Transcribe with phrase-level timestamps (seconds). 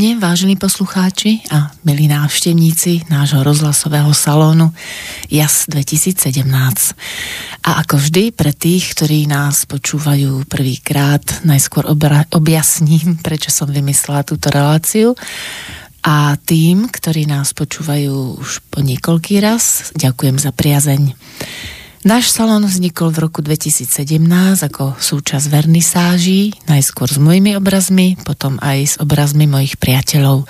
[0.00, 4.72] Dobré predpoludne, vážení poslucháči a milí návštevníci nášho rozhlasového salónu
[5.28, 6.40] JAS 2017.
[7.60, 14.24] A ako vždy, pre tých, ktorí nás počúvajú prvýkrát, najskôr obra- objasním, prečo som vymyslela
[14.24, 15.12] túto reláciu.
[16.00, 21.12] A tým, ktorí nás počúvajú už po niekoľký raz, ďakujem za priazeň.
[22.00, 24.24] Náš salón vznikol v roku 2017
[24.64, 30.48] ako súčasť vernisáží, najskôr s mojimi obrazmi, potom aj s obrazmi mojich priateľov.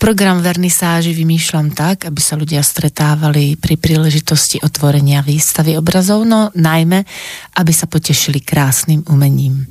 [0.00, 7.04] Program vernisáži vymýšľam tak, aby sa ľudia stretávali pri príležitosti otvorenia výstavy obrazov, no najmä,
[7.52, 9.68] aby sa potešili krásnym umením.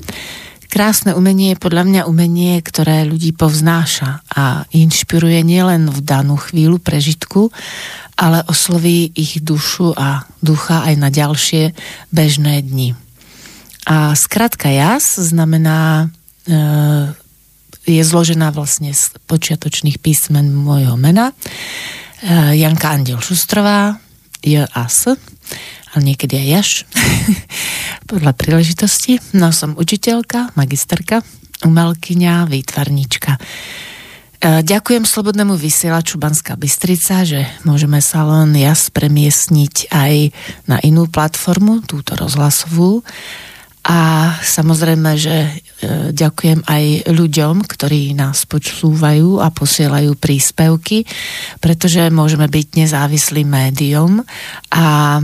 [0.72, 6.80] Krásne umenie je podľa mňa umenie, ktoré ľudí povznáša a inšpiruje nielen v danú chvíľu
[6.80, 7.52] prežitku,
[8.16, 11.76] ale osloví ich dušu a ducha aj na ďalšie
[12.16, 12.96] bežné dni.
[13.84, 16.08] A skratka jas znamená,
[16.48, 16.56] e,
[17.92, 21.36] je zložená vlastne z počiatočných písmen môjho mena.
[22.24, 24.00] E, Janka Andel Šustrová,
[24.40, 25.20] J a S,
[25.92, 26.70] ale niekedy aj Jaš,
[28.12, 29.20] podľa príležitosti.
[29.36, 31.24] No som učiteľka, magisterka,
[31.68, 33.36] umelkyňa, výtvarníčka.
[33.36, 33.40] E,
[34.66, 40.14] ďakujem Slobodnému vysielaču Banská Bystrica, že môžeme salón JAS premiesniť aj
[40.66, 43.06] na inú platformu, túto rozhlasovú.
[43.82, 45.52] A samozrejme, že e,
[46.14, 51.06] ďakujem aj ľuďom, ktorí nás počúvajú a posielajú príspevky,
[51.58, 54.22] pretože môžeme byť nezávislým médium
[54.70, 55.18] a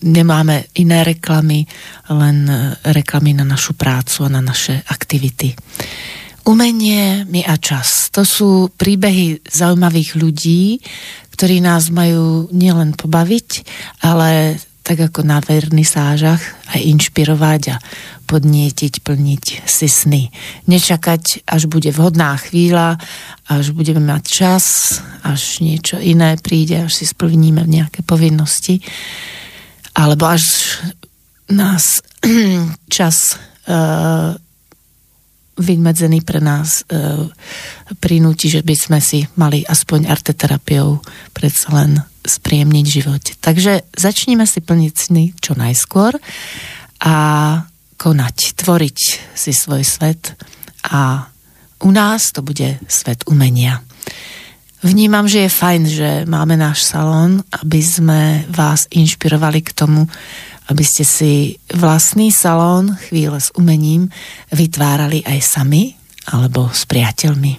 [0.00, 1.68] nemáme iné reklamy,
[2.08, 2.48] len
[2.80, 5.52] reklamy na našu prácu a na naše aktivity.
[6.44, 8.12] Umenie, my a čas.
[8.12, 10.76] To sú príbehy zaujímavých ľudí,
[11.32, 13.48] ktorí nás majú nielen pobaviť,
[14.04, 17.76] ale tak ako na vernisážach aj inšpirovať a
[18.28, 20.28] podnietiť, plniť si sny.
[20.68, 23.00] Nečakať, až bude vhodná chvíľa,
[23.48, 24.64] až budeme mať čas,
[25.24, 28.84] až niečo iné príde, až si splníme nejaké povinnosti,
[29.96, 30.44] alebo až
[31.48, 32.04] nás
[32.92, 34.36] čas uh,
[35.54, 37.30] vymedzený pre nás e,
[38.02, 40.98] prinúti, že by sme si mali aspoň arteterapiou
[41.30, 43.24] predsa len spríjemniť život.
[43.38, 46.16] Takže začníme si plniť sny čo najskôr
[47.04, 47.16] a
[48.00, 48.98] konať, tvoriť
[49.36, 50.34] si svoj svet
[50.88, 51.28] a
[51.84, 53.84] u nás to bude svet umenia.
[54.84, 60.04] Vnímam, že je fajn, že máme náš salón, aby sme vás inšpirovali k tomu,
[60.68, 64.12] aby ste si vlastný salón chvíle s umením
[64.52, 65.96] vytvárali aj sami
[66.28, 67.52] alebo s priateľmi.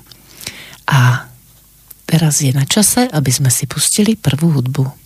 [0.89, 1.29] A
[2.15, 5.04] teraz je na čase, aby sme si pustili prvú hudbu.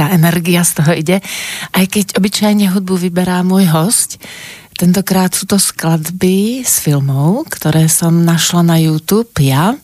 [0.00, 1.20] Taká energia z toho ide.
[1.76, 4.16] Aj keď obyčajne hudbu vyberá môj host,
[4.80, 9.76] tentokrát sú to skladby z filmov, ktoré som našla na YouTube ja.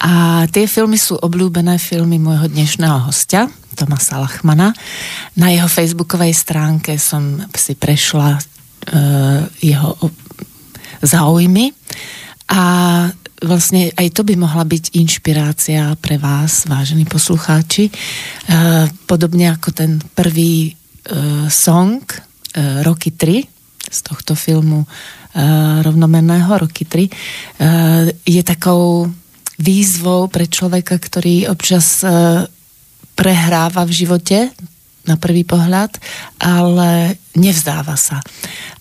[0.00, 4.72] A tie filmy sú obľúbené filmy môjho dnešného hostia, Tomasa Lachmana.
[5.36, 10.00] Na jeho facebookovej stránke som si prešla uh, jeho
[11.04, 11.76] záujmy
[12.48, 12.64] a
[13.42, 17.90] vlastne aj to by mohla byť inšpirácia pre vás, vážení poslucháči.
[17.90, 17.92] E,
[19.04, 20.72] podobne ako ten prvý e,
[21.50, 22.18] song e,
[22.86, 24.88] Roky 3 z tohto filmu
[25.80, 27.08] rovnomenného Roky 3
[28.20, 29.08] je takou
[29.56, 32.04] výzvou pre človeka, ktorý občas
[33.16, 34.52] prehráva v živote
[35.06, 35.98] na prvý pohľad,
[36.38, 38.22] ale nevzdáva sa.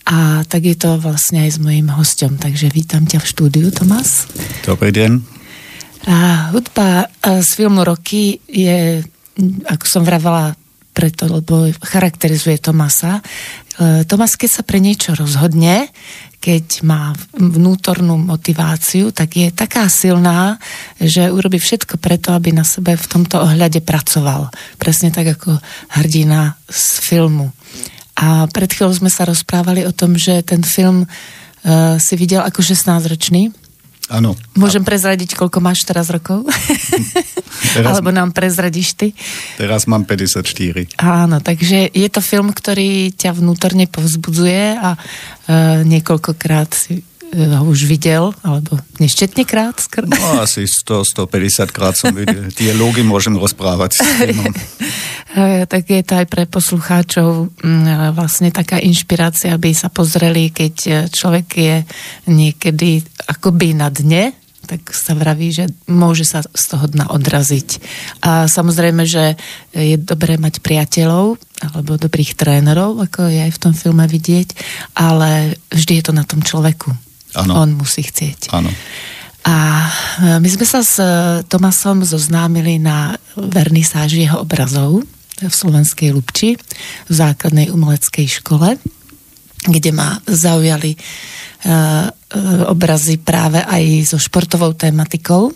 [0.06, 2.38] A tak je to vlastne aj s mojím hostom.
[2.38, 4.30] Takže vítam ťa v štúdiu, Tomás.
[4.66, 5.12] Dobrý deň.
[6.10, 9.06] A hudba z filmu Roky je,
[9.70, 10.58] ako som vravala,
[10.92, 13.24] preto, lebo charakterizuje Tomasa.
[13.80, 15.88] E, Tomas, keď sa pre niečo rozhodne,
[16.42, 20.58] keď má vnútornú motiváciu, tak je taká silná,
[20.98, 24.50] že urobí všetko preto, aby na sebe v tomto ohľade pracoval.
[24.82, 25.62] Presne tak ako
[26.02, 27.54] hrdina z filmu.
[28.18, 32.66] A pred chvíľou sme sa rozprávali o tom, že ten film uh, si videl ako
[32.66, 33.54] 16-ročný.
[34.12, 34.36] Áno.
[34.60, 36.44] Môžem prezradiť, koľko máš teraz rokov?
[37.72, 39.08] Teraz, Alebo nám prezradíš ty?
[39.56, 40.44] Teraz mám 54.
[41.00, 47.88] Áno, takže je to film, ktorý ťa vnútorne povzbudzuje a uh, niekoľkokrát si ho už
[47.88, 49.80] videl, alebo neštetne krát?
[49.80, 52.52] Skr- no asi 100-150 krát som videl.
[52.60, 54.04] Dialógy môžem rozprávať.
[55.72, 61.48] tak je to aj pre poslucháčov mm, vlastne taká inšpirácia, aby sa pozreli, keď človek
[61.56, 61.76] je
[62.28, 63.00] niekedy
[63.32, 64.36] akoby na dne,
[64.68, 67.70] tak sa vraví, že môže sa z toho dna odraziť.
[68.24, 69.36] A samozrejme, že
[69.76, 74.56] je dobré mať priateľov alebo dobrých trénerov, ako je aj v tom filme vidieť,
[74.96, 77.11] ale vždy je to na tom človeku.
[77.38, 77.64] Ano.
[77.64, 78.52] On musí chcieť.
[78.52, 78.72] Áno.
[79.42, 79.56] A
[80.22, 81.06] e, my sme sa s e,
[81.50, 85.02] Tomasom zoznámili na vernisáži jeho obrazov
[85.42, 86.54] v Slovenskej Lubči,
[87.10, 88.78] v základnej umeleckej škole,
[89.66, 92.10] kde ma zaujali uh,
[92.70, 95.54] obrazy práve aj so športovou tematikou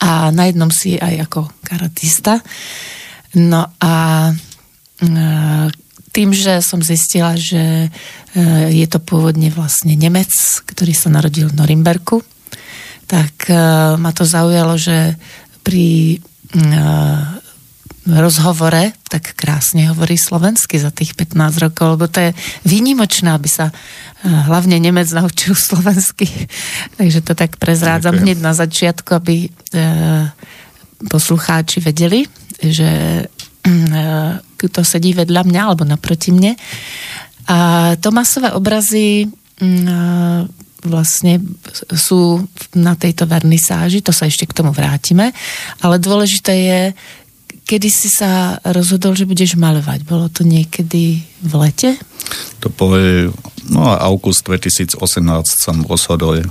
[0.00, 2.40] a na jednom si aj ako karatista.
[3.36, 3.92] No a
[6.08, 7.92] tým, že som zistila, že
[8.38, 10.30] E, je to pôvodne vlastne Nemec,
[10.68, 12.20] ktorý sa narodil v Norimberku.
[13.08, 13.54] Tak e,
[13.96, 15.16] ma to zaujalo, že
[15.64, 16.58] pri e,
[18.08, 22.30] rozhovore tak krásne hovorí slovensky za tých 15 rokov, lebo to je
[22.64, 23.68] výnimočné, aby sa
[24.24, 26.28] hlavne Nemec naučil slovensky.
[27.00, 28.24] Takže to tak prezrádzam Ďakujem.
[28.24, 29.52] hneď na začiatku, aby
[31.08, 32.24] poslucháči vedeli,
[32.64, 33.24] že
[34.58, 36.58] kto sedí vedľa mňa alebo naproti mne.
[37.48, 39.30] A Tomasové obrazy
[39.62, 40.50] mm,
[40.84, 41.42] vlastne
[41.90, 42.44] sú
[42.76, 45.34] na tejto vernisáži, to sa ešte k tomu vrátime,
[45.82, 46.80] ale dôležité je,
[47.66, 50.06] kedy si sa rozhodol, že budeš malovať.
[50.06, 51.98] Bolo to niekedy v lete?
[52.62, 52.94] To bol
[53.68, 55.00] no, august 2018
[55.48, 56.44] som rozhodol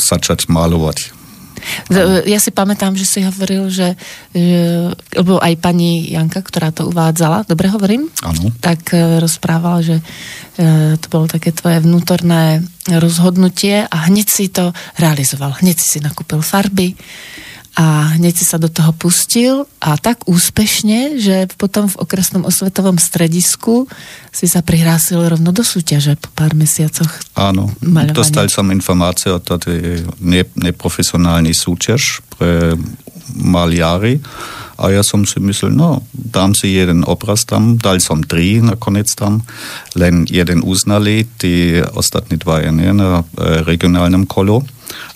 [0.00, 1.19] začať malovať.
[2.26, 3.94] Ja si pamätám, že si hovoril, že,
[4.32, 8.08] že lebo aj pani Janka, ktorá to uvádzala, dobre hovorím?
[8.24, 8.52] Áno.
[8.58, 10.02] Tak e, rozprávala, že e,
[10.96, 15.54] to bolo také tvoje vnútorné rozhodnutie a hneď si to realizoval.
[15.60, 16.96] Hneď si si nakúpil farby,
[17.78, 22.98] a hneď si sa do toho pustil a tak úspešne, že potom v okresnom osvetovom
[22.98, 23.86] stredisku
[24.34, 27.10] si sa prihlásil rovno do súťaže po pár mesiacoch.
[27.38, 28.18] Áno, maľovania.
[28.18, 30.02] dostal som informáciu o tej
[30.58, 32.74] neprofesionálnej súťaž pre
[33.38, 34.18] maliári
[34.80, 39.12] a ja som si myslel, no, dám si jeden obraz tam, dal som tri nakoniec
[39.12, 39.44] tam,
[39.92, 44.64] len jeden uznali, tí ostatní dva nie na e, regionálnom kolu.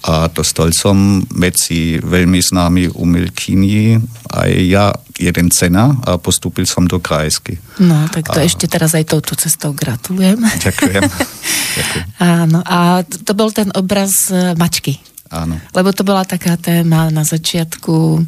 [0.04, 3.96] A dostal som medzi veľmi známi umelkyni
[4.30, 7.56] aj ja jeden cena a postúpil som do krajsky.
[7.78, 8.44] No, tak to a...
[8.44, 10.38] ešte teraz aj touto cestou gratulujem.
[10.38, 11.02] Ďakujem.
[11.78, 12.04] Ďakujem.
[12.20, 14.98] Áno, a to bol ten obraz e, mačky.
[15.30, 15.58] Áno.
[15.72, 18.22] Lebo to bola taká téma na začiatku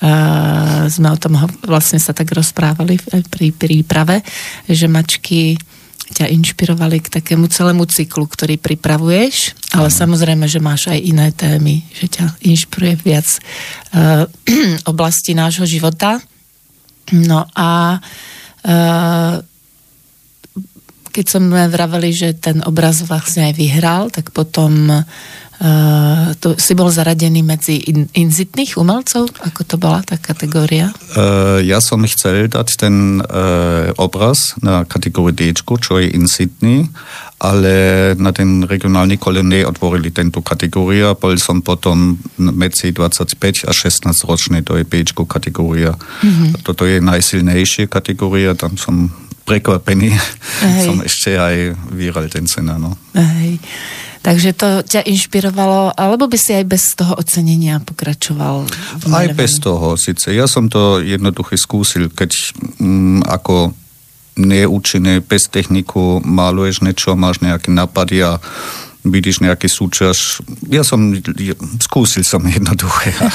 [0.00, 2.96] Uh, sme o tom vlastne sa tak rozprávali
[3.28, 4.24] pri príprave,
[4.64, 5.60] že mačky
[6.10, 11.86] ťa inšpirovali k takému celému cyklu, ktorý pripravuješ, ale samozrejme, že máš aj iné témy,
[11.94, 14.26] že ťa inšpiruje viac uh,
[14.92, 16.18] oblasti nášho života.
[17.14, 19.34] No a uh,
[21.10, 25.02] keď som vraveli, že ten obraz vlastne aj vyhral, tak potom
[25.60, 29.28] uh, Uh, to si bol zaradený medzi in, inzitných umelcov?
[29.44, 30.88] Ako to bola tá kategória?
[31.12, 36.88] Uh, ja som chcel dať ten uh, obraz na kategóriu D, čo je inzitný,
[37.44, 37.72] ale
[38.16, 41.12] na ten regionálny kole neotvorili tento kategória.
[41.12, 45.92] Bol som potom medzi 25 a 16 ročný, to je B kategória.
[46.24, 46.64] Mm-hmm.
[46.64, 49.12] Toto je najsilnejšia kategória, tam som
[49.50, 50.14] prekvapený.
[50.62, 50.84] Hej.
[50.86, 52.78] som ešte aj vyhral ten cena.
[52.78, 52.94] No.
[53.18, 53.58] Hej.
[54.20, 58.68] Takže to ťa inšpirovalo, alebo by si aj bez toho ocenenia pokračoval?
[59.16, 60.36] Aj bez toho, síce.
[60.36, 62.28] Ja som to jednoducho skúsil, keď
[62.76, 63.72] mm, ako
[64.36, 68.36] neúčinné, bez techniku maluješ niečo, máš nejaké napady a
[69.04, 70.44] vidíš nejaký súčasť.
[70.68, 71.16] Ja som,
[71.80, 73.14] skúsil som jednoduché.
[73.20, 73.28] A,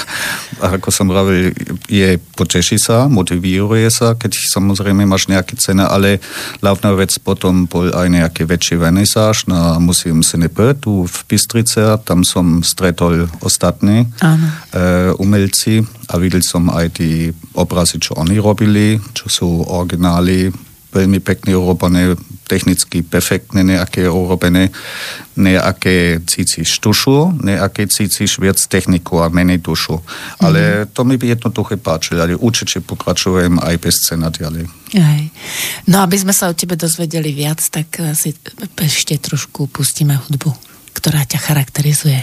[0.61, 1.53] a ako som pravil,
[1.89, 6.21] je, poteší sa, motivuje sa, keď samozrejme máš nejaké cena, ale
[6.61, 11.97] hlavná vec potom bol aj nejaký väčší venisáž na Museum CNP tu v Bystrice.
[12.05, 14.07] Tam som stretol ostatní e,
[15.17, 15.81] umelci
[16.11, 20.53] a videl som aj tie obrazy, čo oni robili, čo sú originály,
[20.95, 24.69] veľmi pekne urobené technicky perfektne nejaké urobené,
[25.35, 29.97] nejaké cítiš tušu, nejaké cítiš viac techniku a menej dušu.
[29.99, 30.45] Mm-hmm.
[30.45, 30.61] Ale
[30.93, 34.69] to mi by jednoduché páčilo, ale určite pokračujem aj bez scéna ďalej.
[34.95, 35.21] Aj.
[35.89, 38.31] No aby sme sa o tebe dozvedeli viac, tak si
[38.79, 40.53] ešte trošku pustíme hudbu,
[40.93, 42.21] ktorá ťa charakterizuje.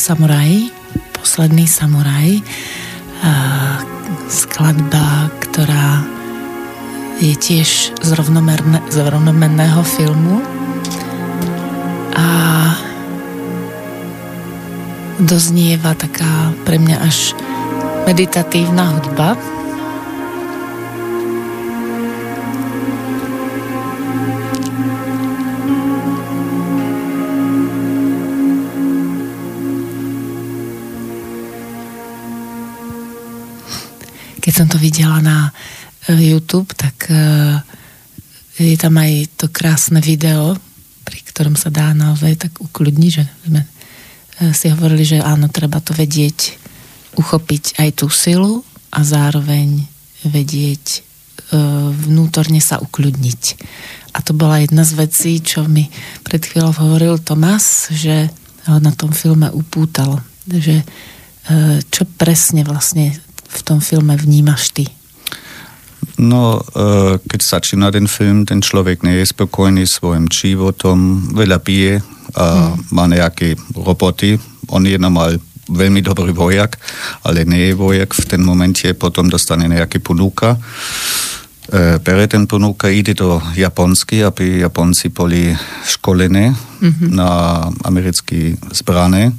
[0.00, 0.72] Samuraj,
[1.12, 2.40] posledný samuraj,
[4.32, 6.00] skladba, ktorá
[7.20, 8.10] je tiež z,
[8.88, 10.40] z rovnomenného filmu
[12.16, 12.28] a
[15.20, 17.36] doznieva taká pre mňa až
[18.08, 19.36] meditatívna hudba.
[34.60, 35.48] Som to videla na
[36.04, 37.16] e, YouTube, tak e,
[38.60, 40.52] je tam aj to krásne video,
[41.00, 43.68] pri ktorom sa dá naozaj tak ukludniť, že sme e,
[44.52, 46.60] si hovorili, že áno, treba to vedieť
[47.16, 48.60] uchopiť aj tú silu
[48.92, 49.88] a zároveň
[50.28, 51.08] vedieť
[52.06, 53.42] vnútorne sa ukľudniť.
[54.14, 55.90] A to bola jedna z vecí, čo mi
[56.22, 58.30] pred chvíľou hovoril Tomás, že
[58.70, 60.22] ho na tom filme upútalo.
[60.46, 60.86] Že
[61.90, 63.18] čo presne vlastne
[63.50, 64.86] v tom filme vnímaš ty?
[66.20, 72.04] No, e, keď začína ten film, ten človek nie je spokojný svojim životom, veľa pije
[72.36, 72.92] a hmm.
[72.92, 74.36] má nejaké roboty.
[74.68, 76.76] On je normal veľmi dobrý vojak,
[77.24, 80.58] ale nie je vojak v ten momente, potom dostane nejaký ponúka.
[81.70, 85.54] E, bere ten ponúka, ide do Japonsky, aby Japonci boli
[85.86, 87.08] školené mm-hmm.
[87.14, 87.30] na
[87.86, 89.32] americké zbrane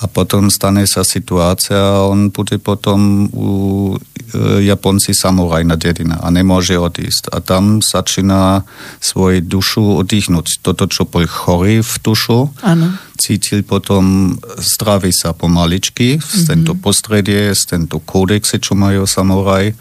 [0.00, 1.76] a potom stane sa situácia,
[2.08, 3.48] on bude potom u
[3.92, 7.28] e, Japonci samuraj na dedina a nemôže odísť.
[7.28, 8.64] A tam začína
[9.04, 10.64] svoju dušu oddychnúť.
[10.64, 12.96] Toto, čo bol chorý v dušu, ano.
[13.20, 16.48] cítil potom, zdraví sa pomaličky z mm-hmm.
[16.48, 19.76] tento postredie, z tento kódexe, čo majú samuraj,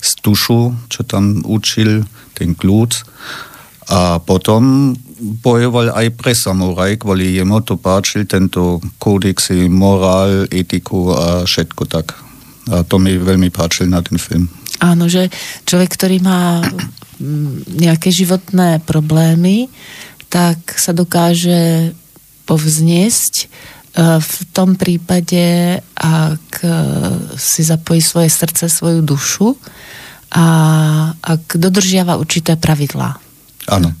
[0.00, 3.04] z dušu, čo tam učil, ten kľúd.
[3.88, 4.92] A potom
[5.40, 12.14] bojoval aj pre samuraj, kvôli jemu to páčil tento kódex, morál, etiku a všetko tak.
[12.68, 14.46] A to mi veľmi páčil na ten film.
[14.78, 15.32] Áno, že
[15.66, 19.66] človek, ktorý má mm, nejaké životné problémy,
[20.28, 21.90] tak sa dokáže
[22.46, 23.46] povzniesť e,
[24.20, 26.70] v tom prípade, ak e,
[27.34, 29.56] si zapojí svoje srdce, svoju dušu
[30.36, 30.46] a
[31.18, 33.27] ak dodržiava určité pravidlá.
[33.68, 33.92] Áno.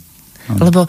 [0.48, 0.88] Lebo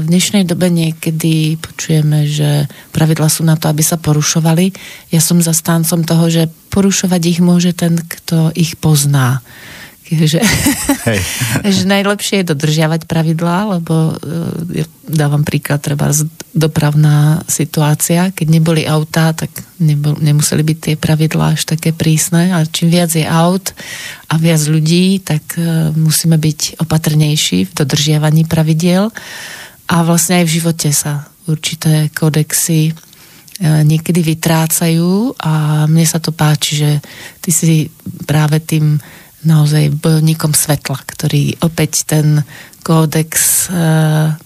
[0.00, 4.76] v dnešnej dobe niekedy počujeme, že pravidla sú na to, aby sa porušovali.
[5.08, 9.40] Ja som zastáncom toho, že porušovať ich môže ten, kto ich pozná
[10.12, 10.40] že,
[11.08, 11.20] Hej.
[11.80, 14.16] že najlepšie je dodržiavať pravidlá, lebo
[14.72, 16.12] ja dávam príklad, treba
[16.52, 22.68] dopravná situácia, keď neboli autá, tak nebol, nemuseli byť tie pravidlá až také prísne, ale
[22.68, 23.72] čím viac je aut
[24.28, 29.08] a viac ľudí, tak uh, musíme byť opatrnejší v dodržiavaní pravidiel.
[29.84, 32.96] A vlastne aj v živote sa určité kodexy
[33.60, 35.38] niekedy vytrácajú.
[35.38, 36.90] A mne sa to páči, že
[37.38, 37.88] ty si
[38.26, 38.98] práve tým
[39.44, 42.42] naozaj bojovníkom svetla, ktorý opäť ten
[42.84, 44.42] kódex e,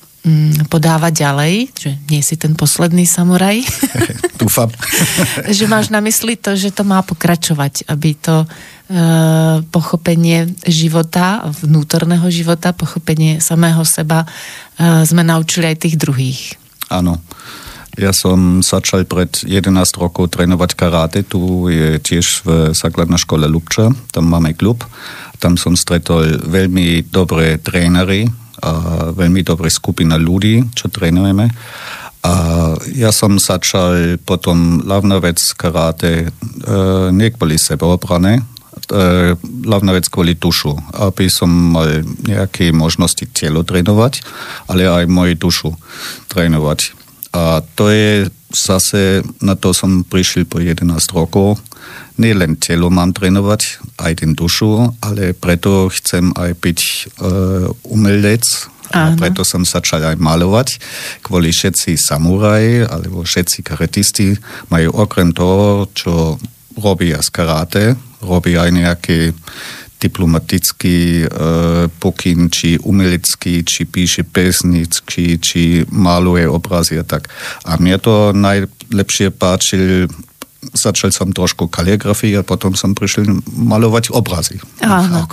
[0.68, 3.62] podáva ďalej, že nie si ten posledný samuraj.
[4.42, 4.68] Dúfam.
[5.56, 8.46] že máš na mysli to, že to má pokračovať, aby to e,
[9.72, 16.40] pochopenie života, vnútorného života, pochopenie samého seba e, sme naučili aj tých druhých.
[16.92, 17.20] Áno.
[17.98, 23.90] Ja som začal pred 11 rokov trénovať karate, tu je tiež v základnej škole Lubča,
[24.14, 24.87] tam máme klub.
[25.42, 28.30] Tam som stretol veľmi dobré trénery
[28.62, 28.70] a
[29.11, 31.50] veľmi dobré skupina ľudí, čo trénujeme.
[32.22, 32.34] A
[32.94, 36.28] ja som začal potom hlavná vec karate, e,
[37.14, 38.42] nie kvôli sebeobrane,
[38.90, 39.34] e,
[39.94, 44.22] vec kvôli dušu, aby som mal nejaké možnosti telo trénovať,
[44.66, 45.70] ale aj moju dušu
[46.26, 46.97] trénovať.
[47.33, 51.61] A to je zase, na to som prišiel po 11 rokov.
[52.19, 56.81] Nie len telo mám trénovať, aj ten dušu, ale preto chcem aj byť
[57.21, 58.45] uh, umelec,
[58.88, 60.81] a preto som začal aj malovať.
[61.21, 64.33] Kvôli všetci samuraji alebo všetci karatisti
[64.73, 66.41] majú okrem toho, čo
[66.81, 67.85] robia z karate,
[68.25, 69.19] robia aj nejaké
[69.98, 71.26] diplomatický e,
[71.98, 77.26] pokyn, či umelecký, či píše pesničky, či maluje obrazy a tak.
[77.66, 80.06] A mne to najlepšie páčil
[80.74, 84.58] začal som trošku kaligrafii a potom som prišiel malovať obrazy.
[84.82, 85.26] Áno.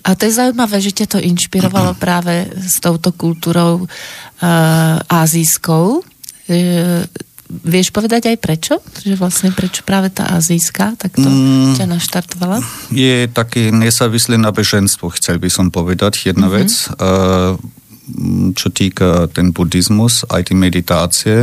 [0.00, 3.88] A to je zaujímavé, že ťa to inšpirovalo práve s touto kultúrou uh,
[5.08, 6.04] azijskou.
[6.50, 7.04] Uh,
[7.50, 8.78] Vieš povedať aj prečo?
[9.02, 12.62] Že vlastne prečo práve tá azijská takto mm, ťa naštartovala?
[12.94, 16.30] Je také nezávislé náboženstvo, chcel by som povedať.
[16.30, 16.62] Jedna mm-hmm.
[16.62, 16.70] vec,
[17.02, 17.58] uh,
[18.54, 21.36] čo týka ten buddhizmus, aj tie meditácie.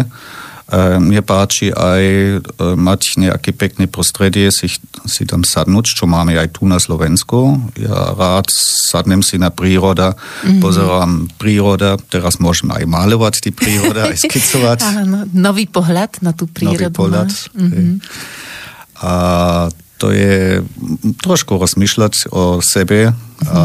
[0.68, 2.36] E, mne páči aj e,
[2.76, 4.68] mať nejaké pekné prostredie, si,
[5.08, 7.56] si tam sadnúť, čo máme aj tu na Slovensku.
[7.80, 8.52] Ja rád
[8.92, 10.60] sadnem si na príroda, mm-hmm.
[10.60, 14.80] pozerám príroda, teraz môžem aj malovať tí príroda, aj skicovať.
[14.84, 16.92] Áno, nový pohľad na tú prírodu.
[16.92, 17.32] Nový pohľad.
[17.56, 17.92] Mm-hmm.
[19.08, 19.14] A
[19.96, 20.60] to je
[21.24, 23.56] trošku rozmýšľať o sebe mm-hmm.
[23.56, 23.62] a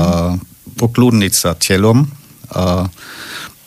[0.79, 2.07] pokludniť sa telom.
[2.55, 2.87] A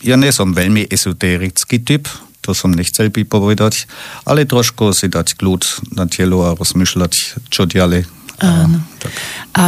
[0.08, 2.08] ja nie som veľmi esoterický typ,
[2.46, 3.90] to som nechcel by povedať,
[4.30, 8.06] ale trošku si dať kľud na telo a rozmýšľať, čo ďalej.
[8.46, 8.78] Áno.
[8.78, 9.14] A, tak.
[9.58, 9.66] a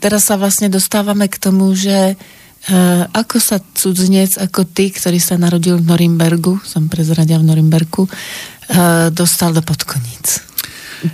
[0.00, 2.16] teraz sa vlastne dostávame k tomu, že
[2.66, 8.10] Uh, ako sa cudzinec, ako ty, ktorý sa narodil v Norimbergu, som prezradia v Norimbergu,
[8.10, 10.42] uh, dostal do podkoníc?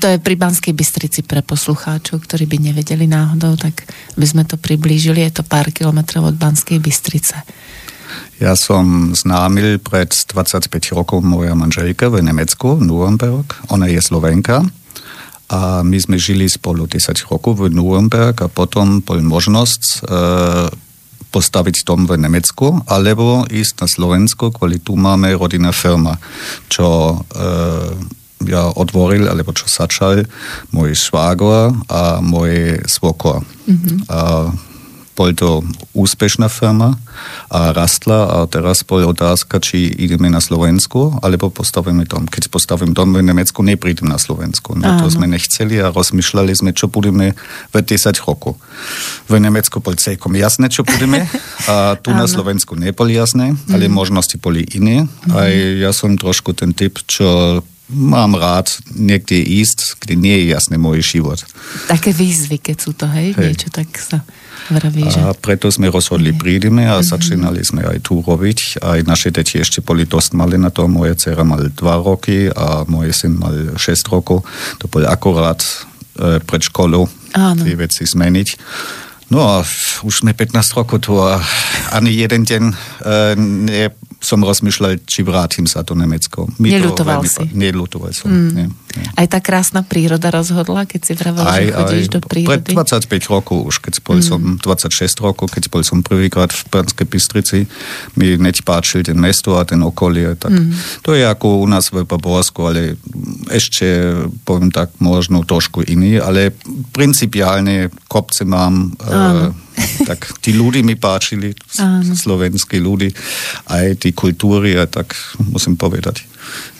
[0.00, 3.84] To je pri Banskej Bystrici pre poslucháčov, ktorí by nevedeli náhodou, tak
[4.16, 5.20] by sme to priblížili.
[5.20, 7.44] Je to pár kilometrov od Banskej Bystrice.
[8.42, 13.46] Ja som známil pred 25 rokov moja manželka v Nemecku, Nuremberg.
[13.70, 14.66] Ona je Slovenka
[15.52, 19.96] a my sme žili spolu 10 rokov v Nuremberg a potom bol možnosť e,
[21.28, 26.16] postaviť dom v Nemecku alebo ísť na Slovensko, kvôli tu máme rodinná firma,
[26.72, 30.24] čo e, ja otvoril, alebo čo začal
[30.74, 33.44] môj švágor a môj svokor.
[33.68, 33.96] Mm-hmm.
[34.08, 34.50] A
[35.12, 35.60] bol to
[35.92, 36.96] úspešná firma
[37.52, 42.24] a rastla a teraz bol otázka, či ideme na Slovensku, alebo postavíme dom.
[42.24, 44.72] Keď postavím dom v Nemecku, neprídem na Slovensku.
[44.72, 47.36] No to sme nechceli a rozmýšľali sme, čo budeme
[47.70, 48.56] v 10 rokov.
[49.28, 51.28] V Nemecku bol celkom jasné, čo budeme
[51.70, 52.24] a tu Áno.
[52.24, 53.92] na Slovensku neboli jasné, ale mm.
[53.92, 55.04] možnosti boli iné.
[55.04, 55.32] Mm.
[55.36, 55.38] A
[55.88, 57.60] ja som trošku ten typ, čo
[57.92, 61.44] mám rád niekde ísť, kde nie je jasný môj život.
[61.92, 63.36] Také výzvy, keď sú to, hej?
[63.36, 63.52] hej.
[63.52, 64.24] Niečo tak sa
[64.70, 65.18] vraví, že...
[65.22, 67.10] A preto sme rozhodli, prídeme a mm-hmm.
[67.10, 68.82] začínali sme aj tu robiť.
[68.84, 70.86] Aj naše deti ešte boli dosť malé na to.
[70.86, 74.46] Moje dcera mal 2 roky a môj syn mal 6 rokov.
[74.78, 78.48] To bol akorát e, pred školou tie veci zmeniť.
[79.32, 79.64] No a
[80.04, 81.40] už sme 15 rokov tu a
[81.96, 82.74] ani jeden deň e,
[83.40, 83.88] ne,
[84.22, 86.46] som rozmýšľal, či vrátim sa do Nemecko.
[86.62, 87.50] Neľutoval si?
[87.50, 88.30] Neľutoval som.
[88.30, 88.50] Mm.
[88.54, 89.06] Nie, nie.
[89.18, 92.70] Aj tá krásna príroda rozhodla, keď si vravel, aj, že chodíš aj, do prírody?
[92.70, 94.24] Pred 25 rokov už, keď bol mm.
[94.24, 97.58] som 26 rokov, keď bol som prvýkrát v Brnskej Bystrici,
[98.14, 100.38] mi neď páčil ten mesto a ten okolie.
[100.38, 101.02] Tak mm.
[101.02, 102.94] To je ako u nás v Baborsku, ale
[103.50, 104.14] ešte,
[104.46, 106.54] poviem tak, možno trošku iný, ale
[106.94, 109.50] principiálne kopce mám, uh,
[110.08, 112.12] tak tí ľudí mi páčili, Áno.
[112.12, 113.12] slovenskí ľudí,
[113.70, 116.24] aj tí kultúry, a tak musím povedať.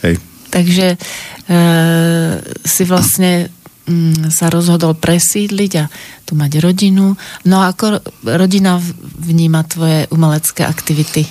[0.05, 0.20] Hej.
[0.52, 0.96] Takže e,
[2.61, 3.48] si vlastne
[3.88, 5.85] mm, sa rozhodol presídliť a
[6.28, 7.16] tu mať rodinu.
[7.48, 8.76] No a ako rodina
[9.16, 11.24] vníma tvoje umelecké aktivity?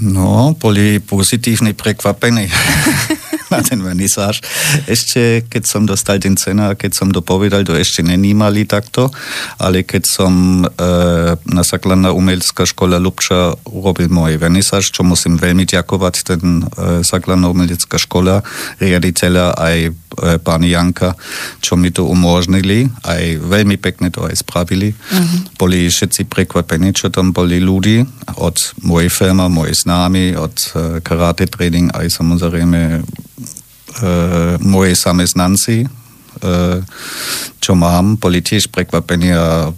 [0.00, 2.48] No, boli pozitívne prekvapení.
[3.52, 4.40] na ten vernisáž.
[4.88, 9.12] Ešte, keď som dostal ten cena, keď som to povedal, to ešte nenímali takto,
[9.60, 10.66] ale keď som e,
[11.36, 17.52] na základná umelecká škola Lubča urobil môj vernisáž, čo musím veľmi ďakovať, ten e, základná
[17.52, 18.40] umelecká škola,
[18.80, 19.90] riaditeľa aj e,
[20.40, 21.12] pani Janka,
[21.60, 24.96] čo mi to umožnili, aj veľmi pekne to aj spravili.
[24.96, 25.38] Uh-huh.
[25.60, 28.00] Boli všetci prekvapení, čo tam boli ľudí,
[28.38, 33.02] od mojej firmy, moje známy, od e, karate training, aj samozrejme
[34.62, 35.88] moji zamestnanci, e,
[37.60, 39.70] čo mám, boli tiež prekvapení a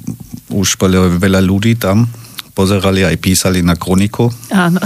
[0.54, 2.06] už bolo veľa ľudí tam,
[2.54, 4.30] pozerali aj písali na kroniku.
[4.54, 4.78] Áno.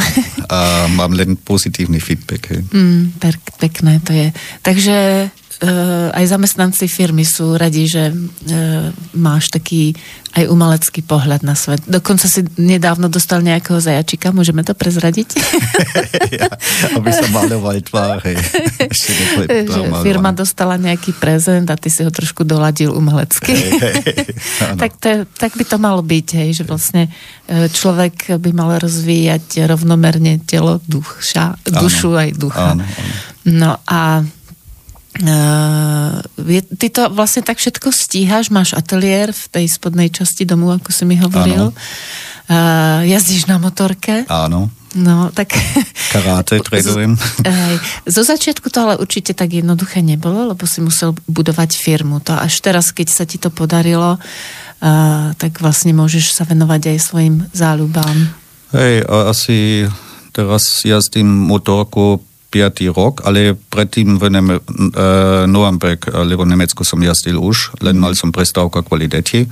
[0.49, 2.49] A mám len pozitívny feedback.
[2.73, 3.21] Mm,
[3.61, 4.33] pekné to je.
[4.65, 5.29] Takže
[6.15, 9.91] aj zamestnanci firmy sú radi, že uh, máš taký
[10.39, 11.83] aj umelecký pohľad na svet.
[11.89, 15.35] Dokonca si nedávno dostal nejakého zajačika, môžeme to prezradiť?
[16.39, 16.47] ja,
[16.95, 18.23] aby sa maloval tvár.
[20.07, 23.51] Firma dostala nejaký prezent a ty si ho trošku doladil umelecky.
[23.51, 23.95] Hej, hej,
[24.83, 27.11] tak, to tak by to malo byť, hej, že vlastne
[27.51, 32.69] e, človek by mal rozvíjať rovnomerne telo, duša, dušu áno, aj ducha.
[32.79, 33.15] Áno, áno.
[33.49, 34.23] No a
[35.19, 36.23] Uh,
[36.79, 41.03] ty to vlastne tak všetko stíhaš, máš ateliér v tej spodnej časti domu, ako si
[41.03, 41.75] mi hovoril.
[42.47, 44.23] Uh, jazdíš na motorke.
[44.31, 44.71] Áno.
[44.95, 45.59] No, tak...
[46.15, 47.19] Karáte trénujem.
[48.07, 52.23] Zo začiatku to ale určite tak jednoduché nebolo, lebo si musel budovať firmu.
[52.25, 56.99] To až teraz, keď sa ti to podarilo, uh, tak vlastne môžeš sa venovať aj
[57.03, 58.31] svojim záľubám.
[58.71, 59.89] Hej, asi
[60.31, 62.97] teraz jazdím motorku 5.
[62.97, 68.17] rok, ale predtým v Nem- uh, Nuremberg, lebo v Nemecku som jazdil už, len mal
[68.17, 69.45] som prestávka kvôli deti,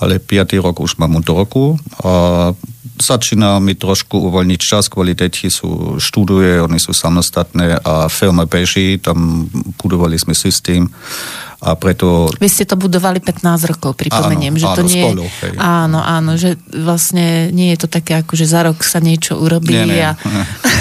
[0.00, 0.56] ale 5.
[0.64, 2.52] rok už mám motorku a
[3.00, 9.00] začíná mi trošku uvoľniť čas, kvôli deti sú, študuje, oni sú samostatné a firma beží,
[9.00, 9.48] tam
[9.80, 10.88] budovali sme systém
[11.60, 12.32] a preto...
[12.40, 13.44] Vy ste to budovali 15
[13.76, 15.54] rokov, pripomeniem, áno, že to áno, nie spolu, hej.
[15.60, 19.76] Áno, áno, že vlastne nie je to také, ako že za rok sa niečo urobí
[19.76, 20.00] nie, nie.
[20.00, 20.16] A,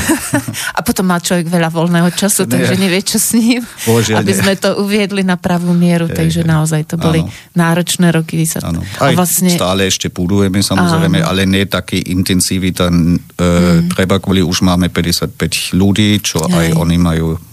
[0.78, 2.56] a potom má človek veľa voľného času, nie.
[2.56, 3.60] takže nevie, čo s ním.
[3.84, 4.40] Bože, aby nie.
[4.40, 6.48] sme to uviedli na pravú mieru, hej, takže hej.
[6.48, 7.32] naozaj to boli áno.
[7.60, 8.40] náročné roky.
[8.48, 8.64] Sa...
[8.64, 8.80] Áno.
[9.04, 9.52] Aj vlastne...
[9.52, 11.28] stále ešte budujeme samozrejme, áno.
[11.28, 12.96] ale nie taký intenzivita e,
[13.36, 14.00] mm.
[14.00, 16.72] treba, kvôli už máme 55 ľudí, čo hej.
[16.72, 17.49] aj oni majú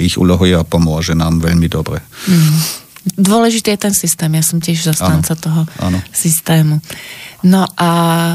[0.00, 2.02] ich úlohou a pomôže nám veľmi dobre.
[2.26, 2.84] Mm.
[3.04, 5.98] Dôležitý je ten systém, ja som tiež zastanca ano, toho ano.
[6.08, 6.80] systému.
[7.44, 7.90] No a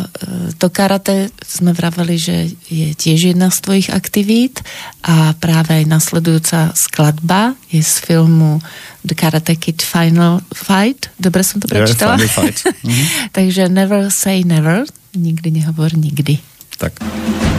[0.06, 4.62] e, to karate sme vraveli, že je tiež jedna z tvojich aktivít
[5.02, 8.62] a práve aj nasledujúca skladba je z filmu
[9.02, 11.10] The Karate Kid Final Fight.
[11.18, 12.22] Dobre som to prečítala?
[12.22, 12.62] Yeah, fight.
[12.62, 13.06] mm-hmm.
[13.38, 14.86] Takže never say never,
[15.18, 16.38] nikdy nehovor nikdy.
[16.78, 17.02] Tak.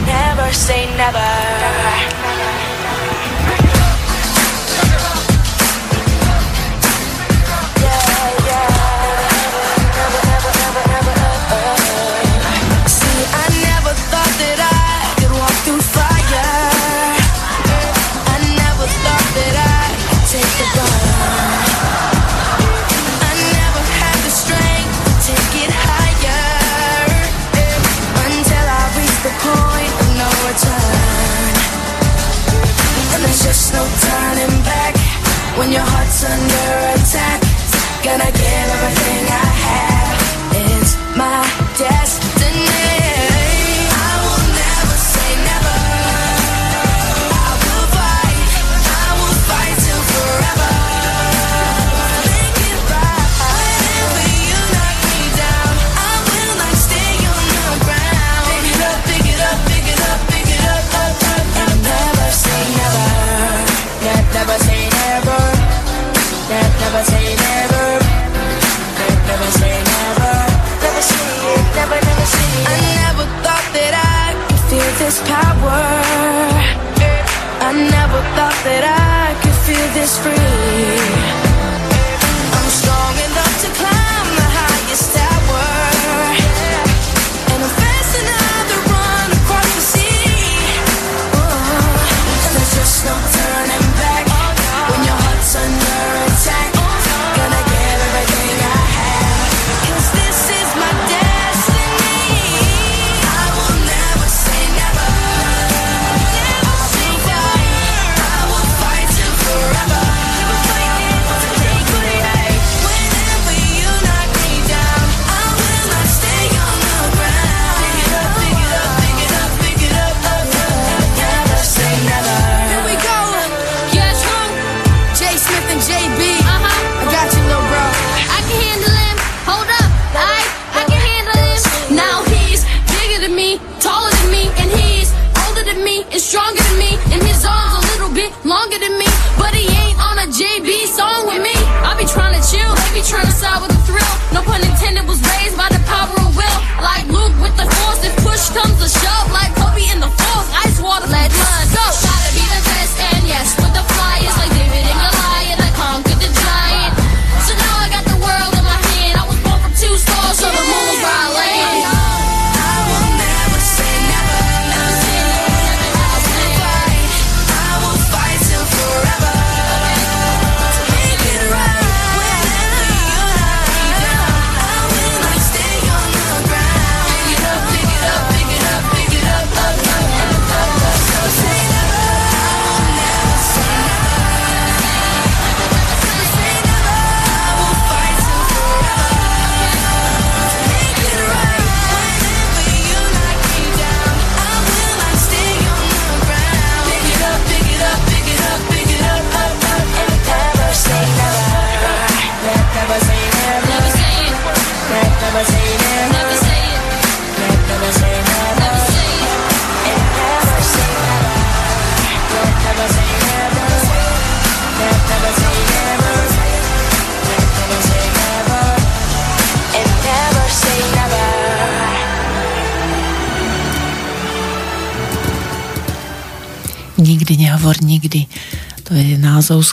[0.07, 1.27] Never say never.
[2.11, 2.20] when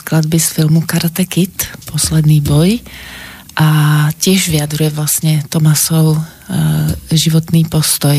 [0.09, 1.53] skladby z filmu Karate Kid,
[1.85, 2.81] Posledný boj.
[3.53, 6.17] A tiež vyjadruje vlastne Tomasov
[7.13, 8.17] životný postoj.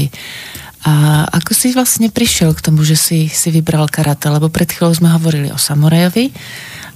[0.87, 4.31] A ako si vlastne prišiel k tomu, že si, si vybral karate?
[4.31, 6.31] Lebo pred chvíľou sme hovorili o samurajovi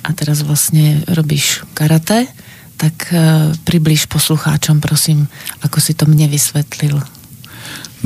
[0.06, 2.30] a teraz vlastne robíš karate,
[2.78, 5.26] tak uh, približ poslucháčom, prosím,
[5.66, 7.02] ako si to mne vysvetlil.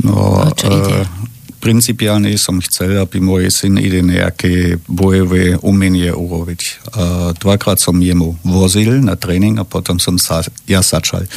[0.01, 1.05] No, o čo ide?
[1.05, 6.89] Uh, principiálne som chcel, aby môj syn ide nejaké bojové umenie urobiť.
[7.37, 11.27] Dvakrát som jemu vozil na tréning a potom som sa, ja začal.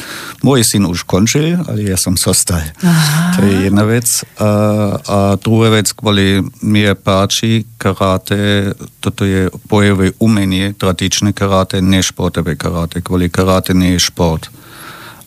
[0.41, 2.63] Môj syn už končil, ale ja som zostal.
[2.81, 3.35] Aha.
[3.35, 4.07] To je jedna vec.
[4.39, 8.71] Uh, a druhá vec, kvôli mne páči karate,
[9.03, 13.03] toto je bojové umenie, tradičné karate, nešportové karate.
[13.03, 14.47] Kvôli karate nie je šport.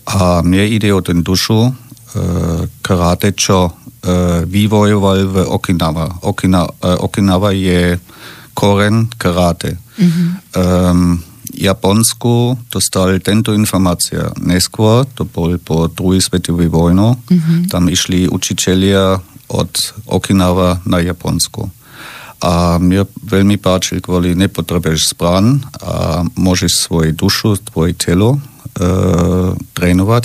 [0.06, 1.74] A mne ide o ten dušu,
[2.82, 6.22] karate, čo E, vývojoval v Okinawa.
[6.22, 7.98] Okina, e, Okinawa je
[8.54, 9.82] koren karate.
[9.98, 10.28] Mm-hmm.
[10.54, 11.18] Um,
[11.50, 17.18] Japonsku dostali tento informácia neskôr, to bol po druhej svetovej vojnu.
[17.18, 17.58] Mm-hmm.
[17.66, 19.18] Tam išli učitelia
[19.50, 19.72] od
[20.06, 21.66] Okinawa na Japonsku.
[22.46, 28.38] A mne veľmi páči, kvôli nepotrebuješ zbran a môžeš svoju dušu, tvoje telo
[29.72, 30.24] trénovať,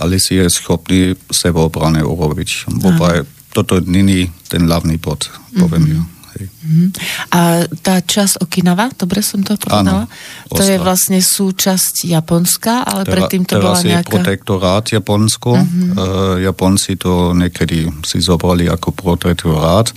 [0.00, 2.72] ale si je schopný sebeobrane urobiť.
[2.80, 6.00] Wobei toto není ten hlavný bod, poviem mm-hmm.
[6.00, 6.21] ja.
[6.46, 6.88] Mm-hmm.
[7.34, 7.40] A
[7.82, 10.06] tá časť Okinawa, dobre som to povedala?
[10.06, 10.12] Áno,
[10.50, 14.08] to je vlastne súčasť Japonska, ale Tera, predtým to bola nejaká...
[14.08, 15.58] Je protektorát Japonsko.
[15.58, 15.88] Mm-hmm.
[15.94, 19.90] Uh, Japonci to niekedy si zobrali ako protektorát,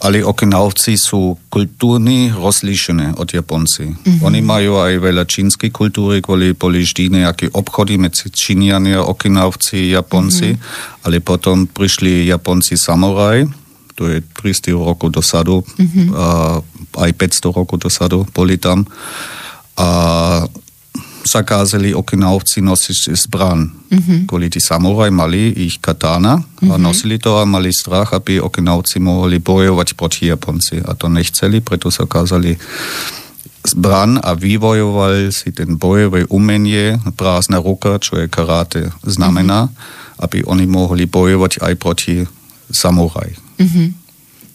[0.00, 3.90] ale Okinavci sú kultúrne rozlíšené od Japonci.
[3.92, 4.24] Mm-hmm.
[4.24, 10.56] Oni majú aj veľa čínskej kultúry, kvôli boli vždy nejaké obchody medzi Číňania, Okinavci, Japonci,
[10.56, 11.04] mm-hmm.
[11.04, 13.59] ale potom prišli Japonci samuraj,
[14.00, 16.06] to je 300 rokov dosadu, mm-hmm.
[16.16, 16.56] a
[17.04, 18.88] aj 500 rokov dosadu boli tam.
[19.76, 19.88] A
[21.20, 23.68] zakázali okinavci nosiť zbran.
[23.68, 24.18] Mm-hmm.
[24.24, 26.72] Kvôli tí samuraj mali ich katana mm-hmm.
[26.72, 26.82] a mhm.
[26.82, 30.80] nosili to a mali strach, aby okinavci mohli bojovať proti Japonci.
[30.80, 32.56] A to nechceli, preto zakázali
[33.60, 40.24] zbran a vyvojoval si ten bojové umenie, prázdna ruka, čo je karate, znamená, mm-hmm.
[40.24, 42.24] aby oni mohli bojovať aj proti
[42.72, 43.49] samuraj.
[43.60, 43.88] Mm-hmm.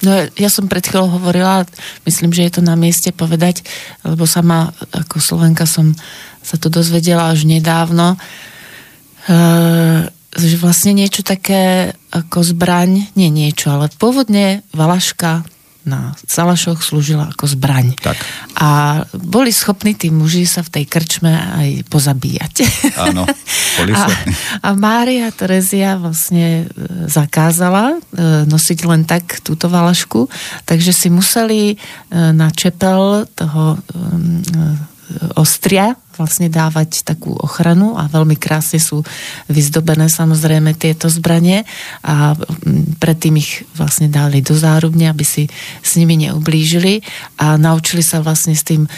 [0.04, 1.64] No ja som pred chvíľou hovorila,
[2.04, 3.64] myslím, že je to na mieste povedať,
[4.04, 5.96] lebo sama ako Slovenka som
[6.44, 8.18] sa to dozvedela až nedávno, e,
[10.36, 15.48] že vlastne niečo také ako zbraň, nie niečo, ale pôvodne Valaška
[15.86, 17.94] na Salašoch slúžila ako zbraň.
[18.02, 18.18] Tak.
[18.58, 22.54] A boli schopní tí muži sa v tej krčme aj pozabíjať.
[22.98, 23.24] Áno,
[23.80, 24.10] boli a,
[24.66, 27.98] a Mária Terezia vlastne e, zakázala e,
[28.50, 30.26] nosiť len tak túto valašku,
[30.66, 31.76] takže si museli e,
[32.34, 33.78] na čepel toho
[35.38, 39.04] ostria vlastne dávať takú ochranu a veľmi krásne sú
[39.52, 41.68] vyzdobené samozrejme tieto zbranie
[42.02, 45.52] a mm, predtým ich vlastne dali do zárubne, aby si
[45.84, 47.04] s nimi neublížili
[47.36, 48.90] a naučili sa vlastne s tým, e,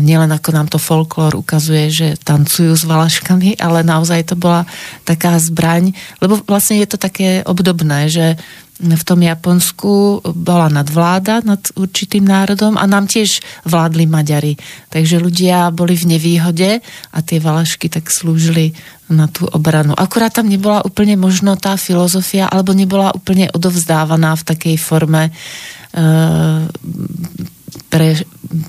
[0.00, 4.64] nielen ako nám to folklór ukazuje, že tancujú s valaškami, ale naozaj to bola
[5.04, 5.92] taká zbraň,
[6.24, 8.40] lebo vlastne je to také obdobné, že
[8.82, 14.58] v tom Japonsku bola nadvláda nad určitým národom a nám tiež vládli Maďari.
[14.90, 16.82] Takže ľudia boli v nevýhode
[17.14, 18.74] a tie valašky tak slúžili
[19.06, 19.94] na tú obranu.
[19.94, 26.66] Akurát tam nebola úplne možno tá filozofia, alebo nebola úplne odovzdávaná v takej forme uh,
[27.94, 28.18] pre,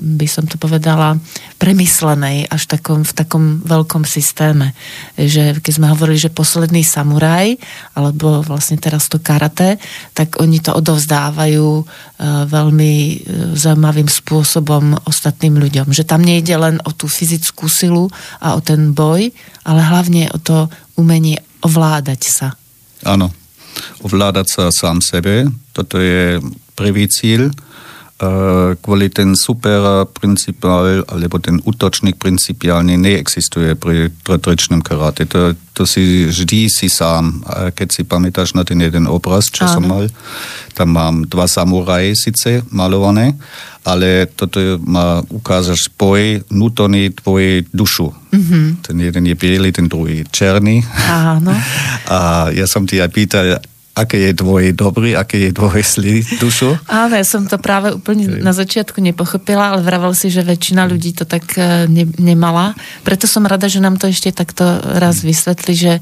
[0.06, 1.18] by som to povedala,
[1.66, 4.78] premyslenej až takom, v takom veľkom systéme.
[5.18, 7.58] Že keď sme hovorili, že posledný samuraj,
[7.98, 9.82] alebo vlastne teraz to karate,
[10.14, 11.86] tak oni to odovzdávajú uh,
[12.46, 13.14] veľmi uh,
[13.58, 15.90] zaujímavým spôsobom ostatným ľuďom.
[15.90, 19.34] Že tam nejde len o tú fyzickú silu a o ten boj,
[19.66, 20.70] ale hlavne o to
[21.02, 22.48] umenie ovládať sa.
[23.02, 23.34] Áno,
[24.06, 26.38] ovládať sa sám sebe, toto je
[26.78, 27.50] prvý cíl
[28.80, 35.28] kvôli ten super principál, alebo ten útočník principiálne neexistuje pri tradičnom karate.
[35.28, 37.44] To, to si vždy si sám.
[37.76, 39.74] Keď si pamätáš na ten jeden obraz, čo Áno.
[39.76, 40.08] som mal,
[40.72, 43.36] tam mám dva samuraje síce malované,
[43.84, 48.16] ale toto má ukážeš boj vnútorný tvojej dušu.
[48.32, 48.66] Mm-hmm.
[48.80, 50.88] Ten jeden je biely, ten druhý černý.
[51.12, 51.52] Áno.
[52.16, 53.60] A ja som ti aj pýtal,
[53.96, 56.76] aké je tvoje dobrý, aké je tvoje slý dušu?
[56.92, 61.16] Áno, ja som to práve úplne na začiatku nepochopila, ale vravel si, že väčšina ľudí
[61.16, 62.76] to tak e, ne, nemala.
[63.08, 65.94] Preto som rada, že nám to ešte takto raz vysvetli, že,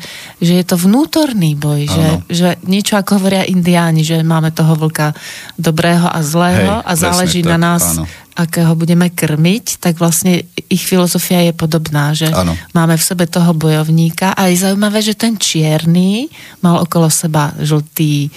[0.41, 5.13] že je to vnútorný boj, že, že niečo ako hovoria indiáni, že máme toho vlka
[5.61, 8.09] dobrého a zlého Hej, a záleží tak, na nás, áno.
[8.33, 12.57] Akého budeme krmiť, tak vlastne ich filozofia je podobná, že ano.
[12.73, 16.29] máme v sebe toho bojovníka a je zaujímavé, že ten čierny
[16.65, 18.33] mal okolo seba žltý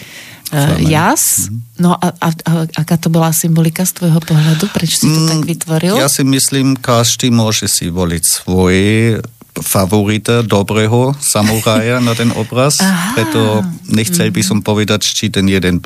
[0.52, 1.48] uh, jas.
[1.48, 1.56] Mhm.
[1.76, 4.68] No a, a, a aká to bola symbolika z tvojho pohľadu?
[4.72, 5.94] Prečo si to mm, tak vytvoril?
[6.00, 8.76] Ja si myslím, každý môže si voliť svoj
[9.62, 13.16] favorita dobrého samuraja na ten obraz, Aha.
[13.16, 15.80] preto nechcel by som povedať, či ten jeden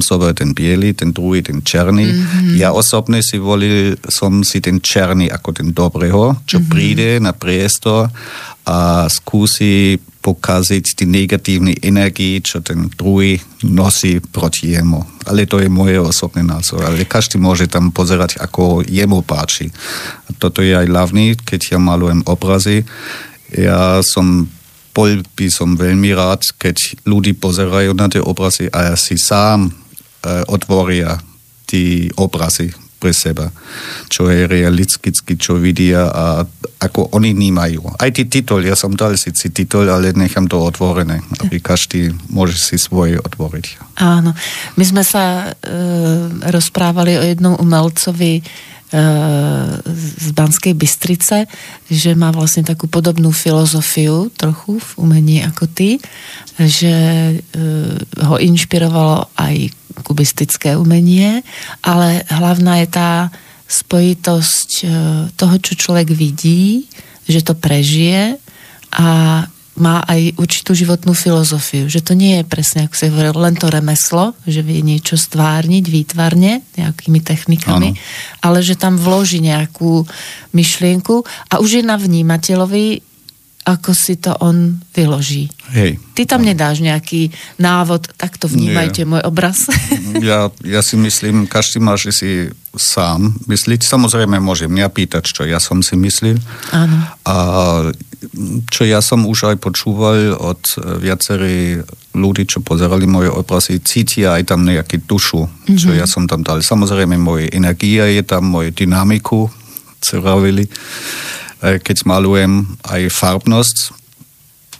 [0.00, 2.08] zober ten biely, ten druhý ten černý.
[2.08, 2.56] Mm-hmm.
[2.56, 6.72] Ja osobne si volil som si ten černý ako ten dobrého, čo mm-hmm.
[6.72, 8.08] príde na priestor
[8.66, 15.22] a skúsi pokaziť tie negatívne energie, čo ten druhý nosí proti jemu.
[15.30, 16.82] Ale to je moje osobný názor.
[16.82, 19.70] Ale každý môže tam pozerať, ako jemu páči.
[20.26, 22.82] A toto je aj hlavný, keď ja malujem obrazy.
[23.54, 24.50] Ja som
[24.90, 30.42] bol by som veľmi rád, keď ľudí pozerajú na tie obrazy a si sám uh,
[30.48, 31.20] otvoria
[31.68, 33.52] tie obrazy pre seba,
[34.08, 36.24] čo je realisticky, čo vidia a
[36.80, 37.96] ako oni vnímajú.
[37.96, 42.56] Aj tí titul, ja som dal si titul, ale nechám to otvorené, aby každý môže
[42.56, 43.96] si svoje otvoriť.
[44.00, 44.32] Áno.
[44.76, 45.72] My sme sa e,
[46.52, 48.44] rozprávali o jednom umelcovi,
[48.86, 51.50] z Banskej Bystrice,
[51.90, 55.98] že má vlastne takú podobnú filozofiu trochu v umení ako ty,
[56.54, 57.36] že e,
[58.22, 59.74] ho inšpirovalo aj
[60.06, 61.42] kubistické umenie,
[61.82, 63.10] ale hlavná je tá
[63.66, 64.86] spojitosť e,
[65.34, 66.86] toho, čo človek vidí,
[67.26, 68.38] že to prežije
[68.94, 69.08] a
[69.76, 73.70] má aj určitú životnú filozofiu, že to nie je presne, ako si hovoril, len to
[73.70, 78.00] remeslo, že vie niečo stvárniť výtvarne nejakými technikami, ano.
[78.42, 80.02] ale že tam vloží nejakú
[80.56, 81.22] myšlienku
[81.52, 83.05] a už je na vnímateľovi,
[83.66, 85.50] ako si to on vyloží.
[85.74, 85.98] Hej.
[86.14, 89.10] Ty tam nedáš nejaký návod, tak to vnímajte Nie.
[89.10, 89.66] môj obraz.
[90.16, 93.84] Ja, ja si myslím, každý má si sám mysliť.
[93.84, 96.40] Samozrejme môžem mňa pýtať, čo ja som si myslel.
[96.72, 97.04] Áno.
[97.28, 97.36] A
[98.72, 101.84] čo ja som už aj počúval od viacerých
[102.16, 105.76] ľudí, čo pozerali moje obrazy, cítia aj tam nejaký dušu, mm-hmm.
[105.76, 106.64] čo ja som tam dal.
[106.64, 109.52] Samozrejme, moje energia je tam, moje dynamiku,
[110.00, 110.64] ceravili.
[111.62, 113.76] E, keď malujem aj farbnosť,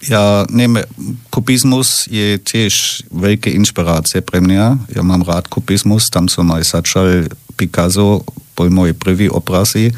[0.06, 0.84] ja neviem,
[1.32, 4.92] kubizmus je tiež veľké inšpirácie pre mňa.
[4.92, 8.22] Ja mám rád kubizmus, tam som aj začal Picasso,
[8.52, 9.92] bol moje prvý obrazy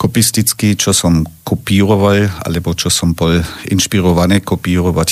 [0.00, 3.36] kopisticky, čo som kopíroval, alebo čo som bol
[3.68, 5.10] inšpirovaný kopírovať,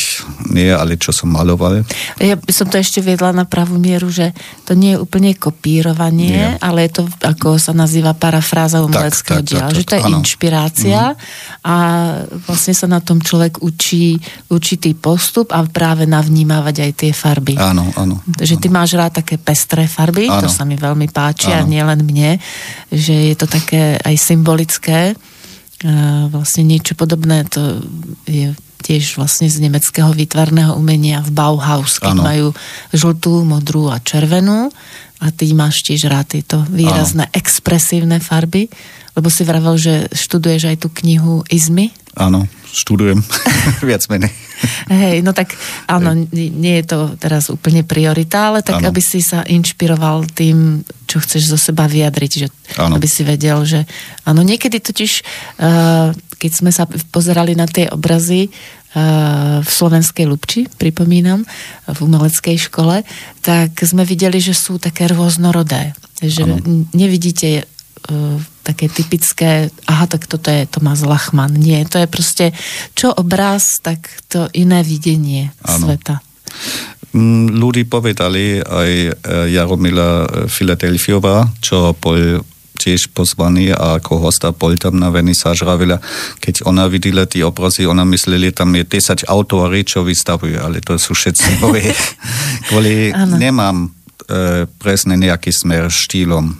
[0.54, 1.82] nie, ale čo som maloval.
[2.22, 4.32] Ja by som to ešte viedla na pravú mieru, že
[4.64, 6.48] to nie je úplne kopírovanie, nie.
[6.62, 10.22] ale je to, ako sa nazýva, parafráza umeleckého diela, že to je áno.
[10.22, 11.18] inšpirácia mm.
[11.66, 11.76] a
[12.46, 14.14] vlastne sa na tom človek učí
[14.48, 17.58] určitý postup a práve navnímavať aj tie farby.
[17.58, 18.22] Áno, áno.
[18.24, 20.46] Takže ty máš rád také pestré farby, áno.
[20.46, 21.66] to sa mi veľmi páči áno.
[21.66, 22.38] a nielen mne,
[22.94, 25.18] že je to také aj symbolické nemecké.
[26.34, 27.78] Vlastne niečo podobné to
[28.26, 28.50] je
[28.82, 32.22] tiež vlastne z nemeckého výtvarného umenia v Bauhaus, keď ano.
[32.22, 32.46] majú
[32.94, 34.70] žltú, modrú a červenú
[35.18, 37.34] a ty máš tiež rád tieto výrazné ano.
[37.34, 38.70] expresívne farby,
[39.18, 41.90] lebo si vravel, že študuješ aj tú knihu Izmy.
[42.14, 43.18] Áno, študujem
[43.90, 44.30] viac menej.
[44.90, 45.54] Hej, no tak
[45.86, 48.90] áno, nie je to teraz úplne priorita, ale tak ano.
[48.90, 52.98] aby si sa inšpiroval tým, čo chceš zo seba vyjadriť, že ano.
[52.98, 53.86] aby si vedel, že
[54.26, 55.22] áno, niekedy totiž,
[55.62, 56.10] uh,
[56.42, 61.46] keď sme sa pozerali na tie obrazy, uh, v Slovenskej Lubči, pripomínam,
[61.86, 63.06] v umeleckej škole,
[63.46, 65.94] tak sme videli, že sú také rôznorodé.
[66.18, 66.82] Že ano.
[66.98, 71.56] nevidíte uh, také typické, aha, tak toto je Tomás Lachman.
[71.56, 72.52] Nie, to je proste,
[72.92, 75.88] čo obraz, tak to iné videnie ano.
[75.88, 76.20] sveta.
[77.16, 79.10] Mm, ľudí povedali aj e,
[79.56, 82.44] Jaromila Filadelfiova, čo bol
[82.78, 85.98] tiež pozvaný a ako hosta bol tam na venisáž Ravila.
[86.38, 90.94] Keď ona videla tie obrazy, ona mysleli, tam je 10 autóri, čo vystavujú, ale to
[90.94, 91.90] sú všetci moje.
[92.70, 93.97] Kvôli nemám
[94.76, 96.52] presne nejaký smer štýlom.
[96.52, 96.54] E,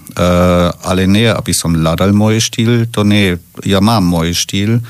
[0.73, 3.37] ale nie, aby som hľadal môj štýl, to nie,
[3.69, 4.81] ja mám môj štýl,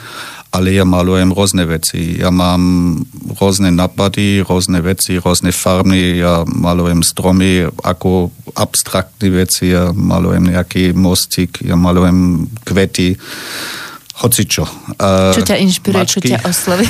[0.48, 2.16] ale ja malujem rôzne veci.
[2.16, 2.96] Ja mám
[3.36, 10.96] rôzne napady, rôzne veci, rôzne farby, ja malujem stromy ako abstraktné veci, ja malujem nejaký
[10.96, 13.20] mostík, ja malujem kvety
[14.18, 14.66] hocičo.
[14.98, 16.14] Uh, čo ťa inšpiruje, mačky.
[16.18, 16.86] čo ťa osloví.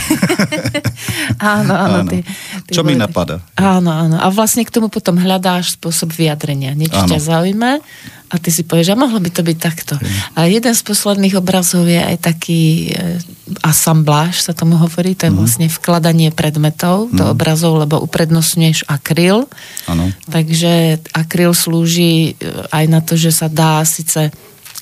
[1.61, 1.99] áno, áno.
[2.03, 2.11] áno.
[2.11, 2.19] Ty,
[2.65, 3.45] ty čo mi napadá.
[3.55, 4.17] Áno, áno.
[4.17, 6.73] A vlastne k tomu potom hľadáš spôsob vyjadrenia.
[6.73, 7.85] Niečo ťa zaujíma
[8.29, 9.97] a ty si povieš, a mohlo by to byť takto.
[10.37, 13.17] A jeden z posledných obrazov je aj taký e,
[13.65, 15.39] asambláž, sa tomu hovorí, to je mm.
[15.41, 17.33] vlastne vkladanie predmetov do mm.
[17.33, 19.49] obrazov, lebo uprednostňuješ akryl.
[19.89, 20.13] Ano.
[20.29, 24.29] Takže akryl slúži e, aj na to, že sa dá síce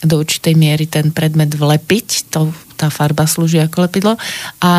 [0.04, 4.12] do určitej miery ten predmet vlepiť, to, tá farba slúži ako lepidlo,
[4.60, 4.72] a,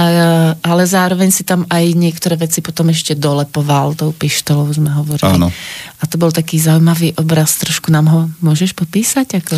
[0.62, 5.26] ale zároveň si tam aj niektoré veci potom ešte dolepoval tou pištolou, sme hovorili.
[5.26, 5.50] Áno.
[5.98, 9.42] A to bol taký zaujímavý obraz, trošku nám ho môžeš popísať?
[9.42, 9.56] Ako?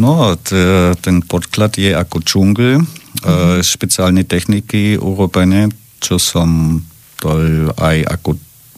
[0.00, 3.60] No, t- ten podklad je ako džungl, mm-hmm.
[3.60, 5.68] špeciálne techniky urobené,
[6.00, 6.80] čo som
[7.20, 7.32] to
[7.76, 8.36] aj ako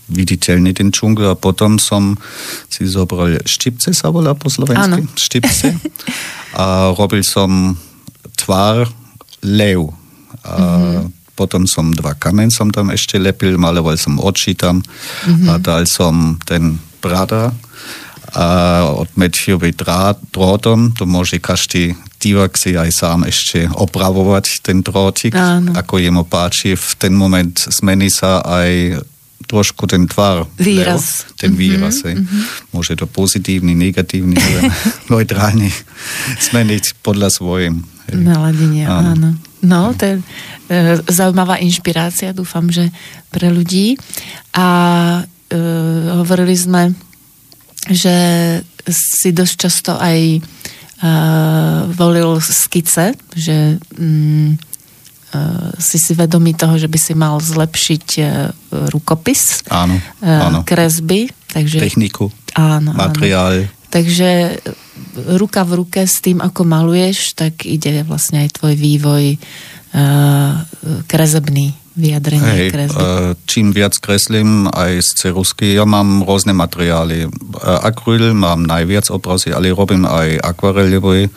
[0.08, 2.16] viditeľný ten džungl a potom som
[2.72, 5.16] si zobral štipce, sa volá po slovensky, Áno.
[5.16, 5.76] štipce
[6.56, 7.76] a robil som
[8.36, 8.88] tvár
[9.44, 9.92] lev.
[10.48, 11.36] A mm-hmm.
[11.36, 15.48] potom som dva kamen som tam ešte lepil, maloval som oči tam mm-hmm.
[15.52, 17.52] a dal som ten brada
[18.28, 25.32] a odmetšil drát, drótom, to môže každý divák si aj sám ešte opravovať ten drótik,
[25.32, 25.72] Áno.
[25.72, 26.76] ako jemu páči.
[26.76, 29.00] V ten moment zmení sa aj
[29.46, 30.48] trošku ten tvar.
[30.58, 31.28] Výraz.
[31.30, 32.02] Lebo, ten výraz.
[32.02, 32.18] Mm-hmm.
[32.18, 32.42] Mm-hmm.
[32.74, 34.34] Môže to pozitívny, negatívny,
[35.08, 35.70] neutrálny
[36.42, 37.86] zmeniť podľa svojim.
[38.08, 39.12] Naladenie, áno.
[39.14, 39.30] áno.
[39.58, 40.22] No, to je e,
[41.10, 42.88] zaujímavá inšpirácia, dúfam, že
[43.28, 43.98] pre ľudí.
[44.54, 44.68] A
[45.50, 45.58] e,
[46.14, 46.94] hovorili sme,
[47.90, 48.14] že
[48.88, 50.40] si dosť často aj e,
[51.90, 54.68] volil skice, že mm,
[55.78, 58.50] si si vedomý toho, že by si mal zlepšiť eh,
[58.92, 60.64] rukopis, áno, eh, áno.
[60.64, 61.28] kresby.
[61.48, 63.64] Takže, Techniku, áno, materiál.
[63.64, 63.76] Áno.
[63.88, 64.60] Takže
[65.40, 69.40] ruka v ruke s tým, ako maluješ, tak ide vlastne aj tvoj vývoj
[71.08, 73.04] kresebný vyjadrenie Hej, kresby.
[73.48, 77.26] Čím viac kreslím aj z cerusky, ja mám rôzne materiály.
[77.64, 81.32] Akryl mám najviac obrazy, ale robím aj akvarelové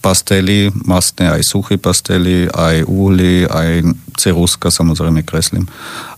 [0.00, 3.84] pastely, mastné aj suché pastely, aj uhly, aj
[4.18, 5.64] ceruska samozrejme kreslím.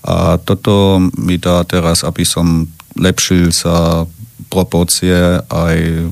[0.04, 2.66] A toto mi dá teraz, aby som
[2.98, 4.06] lepšil sa
[4.50, 5.14] proporcie
[5.46, 6.04] aj e,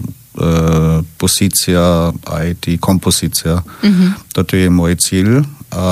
[1.19, 3.65] pozícia, aj tí kompozícia.
[3.83, 4.11] Mm-hmm.
[4.31, 5.43] Toto je môj cíl,
[5.75, 5.87] a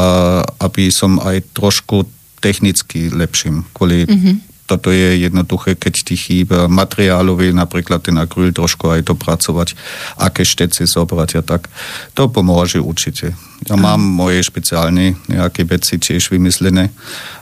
[0.63, 2.07] aby som aj trošku
[2.41, 8.91] technicky lepším, kvôli mm-hmm toto je jednoduché, keď ti chýba materiálový, napríklad ten akryl trošku
[8.91, 9.79] aj dopracovať,
[10.19, 11.71] aké štece zobrať a tak.
[12.19, 13.39] To pomôže určite.
[13.71, 16.91] Ja mám moje špeciálne nejaké veci tiež vymyslené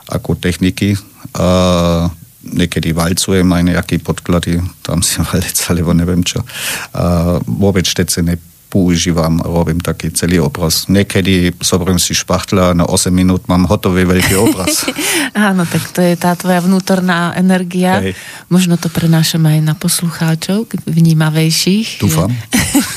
[0.07, 0.93] ako techniky.
[1.35, 2.07] A
[2.45, 6.45] niekedy valcujem aj nejaké podklady, tam si valec, alebo neviem čo.
[6.93, 8.37] A vôbec štece ne,
[8.75, 10.91] používam, robím taký celý obraz.
[10.91, 14.83] Niekedy zoberiem si špachtla a na 8 minút mám hotový veľký obraz.
[15.31, 18.03] Áno, tak to je tá tvoja vnútorná energia.
[18.03, 18.19] Hej.
[18.51, 22.03] Možno to prenášame aj na poslucháčov, vnímavejších.
[22.03, 22.27] Dúfam.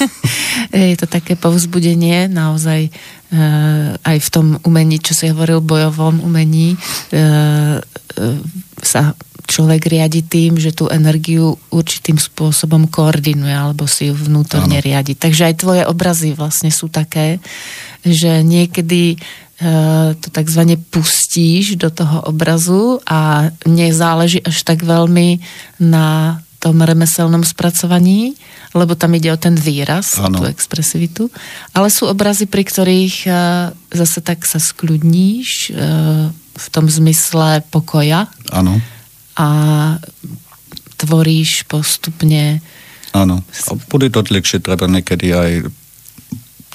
[0.75, 2.91] je to také povzbudenie naozaj e,
[4.03, 6.79] aj v tom umení, čo si hovoril, bojovom umení e,
[7.15, 9.15] e, sa
[9.49, 14.85] človek riadi tým, že tú energiu určitým spôsobom koordinuje alebo si ju vnútorne ano.
[14.85, 15.17] riadi.
[15.17, 17.41] Takže aj tvoje obrazy vlastne sú také,
[18.05, 19.19] že niekedy e,
[20.21, 25.41] to takzvané pustíš do toho obrazu a nezáleží až tak veľmi
[25.81, 28.35] na tom remeselnom spracovaní,
[28.77, 30.43] lebo tam ide o ten výraz, ano.
[30.43, 31.33] tú expresivitu.
[31.73, 33.31] Ale sú obrazy, pri ktorých e,
[33.97, 38.27] zase tak sa skľudníš e, v tom zmysle pokoja.
[38.51, 38.83] Áno
[39.39, 39.47] a
[40.99, 42.59] tvoríš postupne.
[43.15, 45.51] Áno, a bude to dlhšie, treba niekedy aj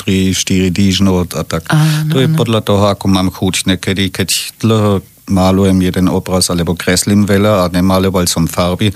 [0.07, 1.67] 3-4 týždňov a tak.
[1.69, 2.39] Áno, to je áno.
[2.39, 4.29] podľa toho, ako mám chuť niekedy, keď
[4.63, 8.91] dlho malujem jeden obraz alebo kreslím veľa a nemaloval som farby.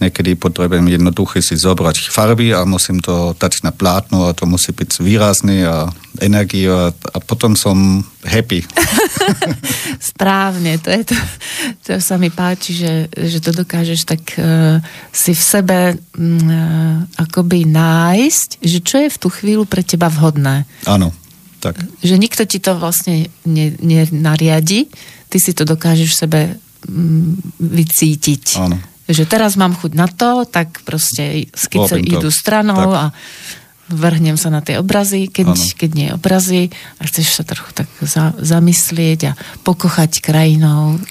[0.00, 4.76] Niekedy potrebujem jednoduché si zobrať farby a musím to dať na plátno a to musí
[4.76, 5.88] byť výrazné a
[6.20, 8.60] energia a potom som happy.
[10.12, 11.16] Správne, to je to,
[11.86, 17.64] to sa mi páči, že, že to dokážeš tak uh, si v sebe uh, akoby
[17.64, 20.68] nájsť, že čo je v tú chvíľu pre teba vhodné.
[20.84, 21.14] Áno,
[21.60, 21.76] tak.
[22.00, 24.88] Že nikto ti to vlastne nenariadi,
[25.30, 26.40] ty si to dokážeš v sebe
[26.90, 28.44] mm, vycítiť.
[28.58, 28.76] Áno.
[29.10, 32.98] Že teraz mám chuť na to, tak proste skice idú stranou tak.
[32.98, 33.04] a
[33.90, 36.70] vrhnem sa na tie obrazy, keď, keď nie obrazy
[37.02, 39.32] a chceš sa trochu tak za, zamyslieť a
[39.66, 40.96] pokochať krajinou.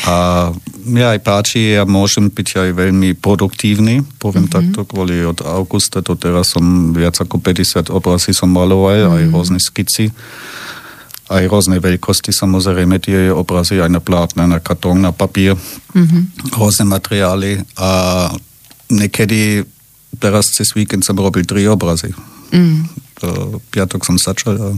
[0.00, 0.48] A
[0.80, 4.72] mňa aj páči, ja môžem byť aj veľmi produktívny, poviem mm-hmm.
[4.72, 9.16] takto, kvôli od augusta to teraz som viac ako 50 obrazy som maloval, mm-hmm.
[9.20, 10.08] aj rôzne skici
[11.30, 15.54] aj rôzne veľkosti, samozrejme tie obrazy aj na plátne, na kartón, na papier,
[15.94, 16.52] mm-hmm.
[16.58, 17.88] rôzne materiály a
[18.90, 19.62] Niekedy,
[20.18, 22.10] teraz cez víkend som robil tri obrazy.
[22.50, 22.90] Mm.
[23.70, 24.68] Piatok som začal a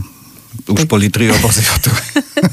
[0.69, 0.89] už tak...
[0.93, 1.65] boli tri obrazy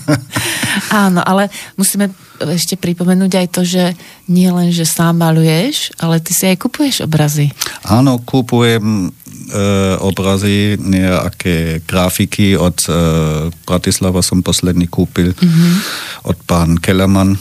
[1.05, 2.09] Áno, ale musíme
[2.41, 3.93] ešte pripomenúť aj to, že
[4.33, 7.53] nie len, že sám maluješ, ale ty si aj kupuješ obrazy.
[7.85, 9.13] Áno, kupujem
[10.01, 12.93] obrazy, nejaké grafiky od e,
[13.67, 15.73] Bratislava som posledný kúpil, mm-hmm.
[16.31, 17.39] od pán Kellerman, e,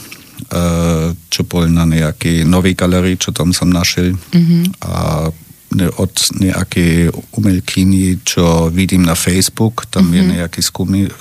[1.14, 4.14] čo bol na nejaký nový galerii, čo tam som našiel.
[4.14, 4.62] Mm-hmm.
[4.84, 5.30] A
[5.78, 10.16] od nejakej umelkyni, čo vidím na Facebook, tam mm-hmm.
[10.18, 10.30] je mhm.
[10.34, 10.60] nejaká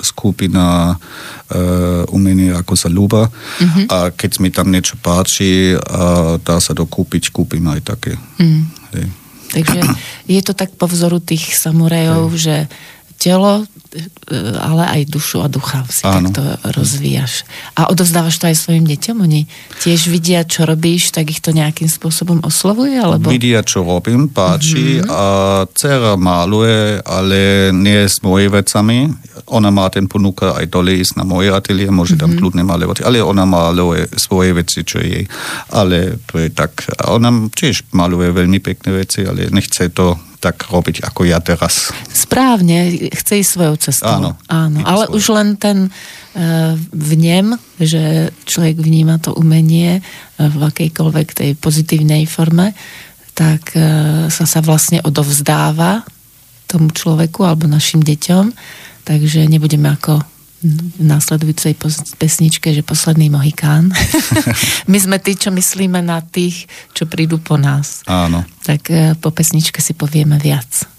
[0.02, 3.86] skupina uh, umenia ako sa ľúba mm-hmm.
[3.94, 8.18] a keď mi tam niečo páči a dá sa to kúpiť, kúpim aj také.
[8.42, 8.66] Mm.
[8.98, 9.06] Hej.
[9.50, 9.82] Takže
[10.30, 12.70] je to tak po vzoru tých samurajov, že
[13.20, 13.68] telo,
[14.64, 16.32] ale aj dušu a ducha si Áno.
[16.32, 16.42] takto
[16.72, 17.44] rozvíjaš.
[17.76, 19.18] A odovzdávaš to aj svojim deťom?
[19.20, 19.44] Oni
[19.84, 22.96] tiež vidia, čo robíš, tak ich to nejakým spôsobom oslovuje?
[22.96, 23.28] Alebo...
[23.28, 25.12] Vidia, čo robím, páči mm-hmm.
[25.12, 25.24] a
[25.68, 29.12] dcera maluje, ale nie s moje vecami.
[29.52, 32.24] Ona má ten ponúka aj dole ísť na moje ateliér, môže mm-hmm.
[32.24, 32.40] tam mhm.
[32.40, 35.28] kľudne malovať, ale ona maluje svoje veci, čo jej.
[35.76, 41.04] Ale to je tak, ona tiež maluje veľmi pekné veci, ale nechce to tak robiť
[41.04, 41.92] ako ja teraz.
[42.16, 44.08] Správne, chce ísť svojou cestou.
[44.08, 44.32] Áno.
[44.48, 45.16] Áno ale svoj.
[45.20, 52.24] už len ten uh, vnem, že človek vníma to umenie uh, v akejkoľvek tej pozitívnej
[52.24, 52.72] forme,
[53.36, 56.08] tak uh, sa sa vlastne odovzdáva
[56.72, 58.56] tomu človeku alebo našim deťom,
[59.04, 60.24] takže nebudeme ako
[60.60, 61.80] v následujúcej
[62.20, 63.96] pesničke, že posledný Mohikán.
[64.92, 68.04] My sme tí, čo myslíme na tých, čo prídu po nás.
[68.04, 68.44] Áno.
[68.68, 70.99] Tak eh, po pesničke si povieme viac.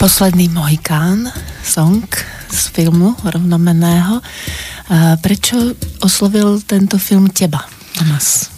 [0.00, 1.28] Posledný Mohikán,
[1.60, 2.08] song
[2.48, 4.24] z filmu rovnomenného.
[5.20, 7.60] Prečo oslovil tento film teba,
[7.92, 8.48] Tomas?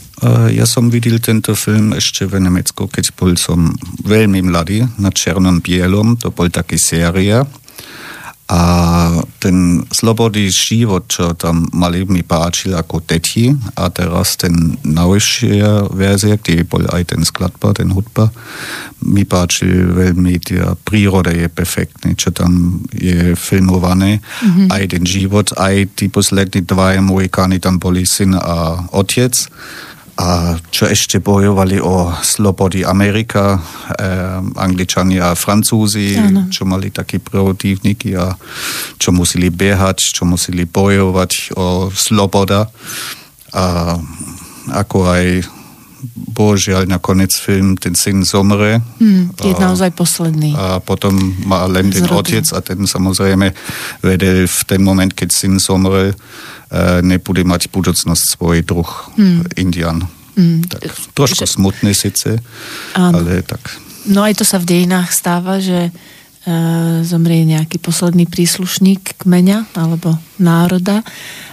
[0.55, 3.75] Ja som videl tento film ešte v Nemecku, keď bol som
[4.07, 7.43] veľmi mladý, na černom bielom, to bol taký séria
[8.53, 8.61] a
[9.41, 13.49] ten slobodný život, čo tam mali, mi páčil ako deti.
[13.81, 18.29] A teraz ten najvyššia verzia, kde bol aj ten skladba, ten hudba,
[19.09, 24.21] mi páčil veľmi, tá príroda je perfektný, čo tam je filmované.
[24.21, 24.69] Mm-hmm.
[24.69, 29.33] Aj ten život, aj tí poslední dva Mohikány tam boli syn a otec
[30.23, 36.47] a čo ešte bojovali o slobody Amerika, eh, Angličani a Francúzi, ano.
[36.47, 38.31] čo mali takí protivníky a
[39.03, 42.71] čo museli behať, čo museli bojovať o sloboda.
[43.51, 43.99] A
[44.71, 45.27] ako aj
[46.35, 48.83] božiaľ nakoniec film, ten syn zomre.
[48.99, 50.55] Hmm, je a, naozaj posledný.
[50.55, 51.15] A potom
[51.47, 53.55] má len ten otec a ten samozrejme
[54.03, 56.15] vedel v ten moment, keď syn zomre,
[57.05, 59.61] nebude mať budúcnosť svoj druh hmm.
[59.61, 60.09] Indian.
[60.33, 60.65] Hmm.
[60.65, 61.53] Tak, trošku že...
[61.61, 62.41] smutný síce,
[62.97, 63.21] Áno.
[63.21, 63.61] ale tak.
[64.09, 65.93] No aj to sa v dejinách stáva, že e,
[67.05, 71.05] zomrie nejaký posledný príslušník kmeňa alebo národa.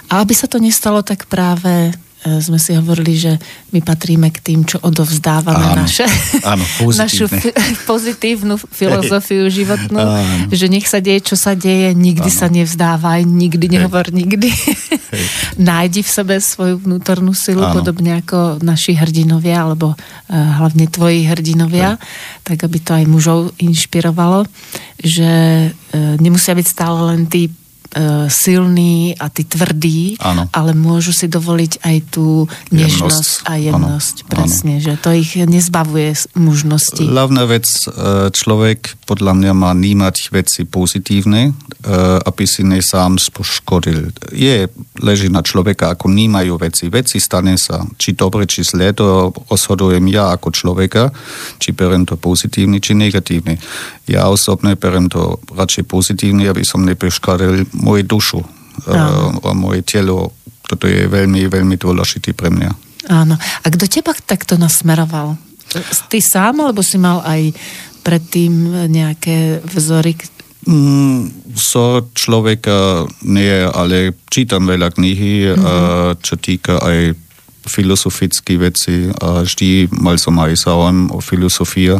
[0.09, 3.39] A aby sa to nestalo, tak práve E, sme si hovorili, že
[3.71, 6.03] my patríme k tým, čo odovzdávame áno, naše,
[6.43, 6.67] áno,
[7.07, 7.55] našu f-
[7.89, 10.51] pozitívnu filozofiu životnú, áno.
[10.51, 12.39] že nech sa deje, čo sa deje, nikdy áno.
[12.43, 13.73] sa nevzdávaj, nikdy Hej.
[13.79, 14.51] nehovor nikdy.
[14.51, 15.25] Hej.
[15.71, 17.79] Nájdi v sebe svoju vnútornú silu, áno.
[17.79, 19.99] podobne ako naši hrdinovia, alebo uh,
[20.59, 22.03] hlavne tvoji hrdinovia, Hej.
[22.43, 24.43] tak aby to aj mužov inšpirovalo,
[24.99, 25.31] že
[25.71, 27.51] uh, nemusia byť stále len tí E,
[28.29, 30.45] silní a tí tvrdí, ano.
[30.53, 33.49] ale môžu si dovoliť aj tú nežnosť jemnosť.
[33.49, 34.15] a jemnosť.
[34.21, 34.29] Ano.
[34.29, 34.83] Presne, ano.
[34.85, 37.01] že to ich nezbavuje mužnosti.
[37.01, 41.51] Hlavná vec, e, človek podľa mňa má nímať veci pozitívne, e,
[42.21, 44.13] aby si ne sám spoškodil.
[44.33, 44.69] Je,
[45.01, 46.91] leží na človeka, ako nímajú veci.
[46.91, 51.09] Veci stane sa, či dobre, či zlé, to rozhodujem ja ako človeka,
[51.57, 53.57] či berem to pozitívne, či negatívne.
[54.09, 58.39] Ja osobne berem to radšej pozitívne, aby som nepoškodil moju dušu
[58.87, 59.39] no.
[59.43, 60.35] a moje telo.
[60.69, 62.71] Toto je veľmi, veľmi dôležité pre mňa.
[63.09, 63.35] Áno.
[63.39, 65.33] A kto teba takto nasmeroval?
[66.09, 67.53] Ty sám, alebo si mal aj
[68.05, 70.13] predtým nejaké vzory?
[70.69, 76.21] Mm, so človeka nie, ale čítam veľa knihy, mm-hmm.
[76.21, 77.17] čo týka aj
[77.69, 81.97] filozofické veci a vždy mal som aj záujem o filozofii.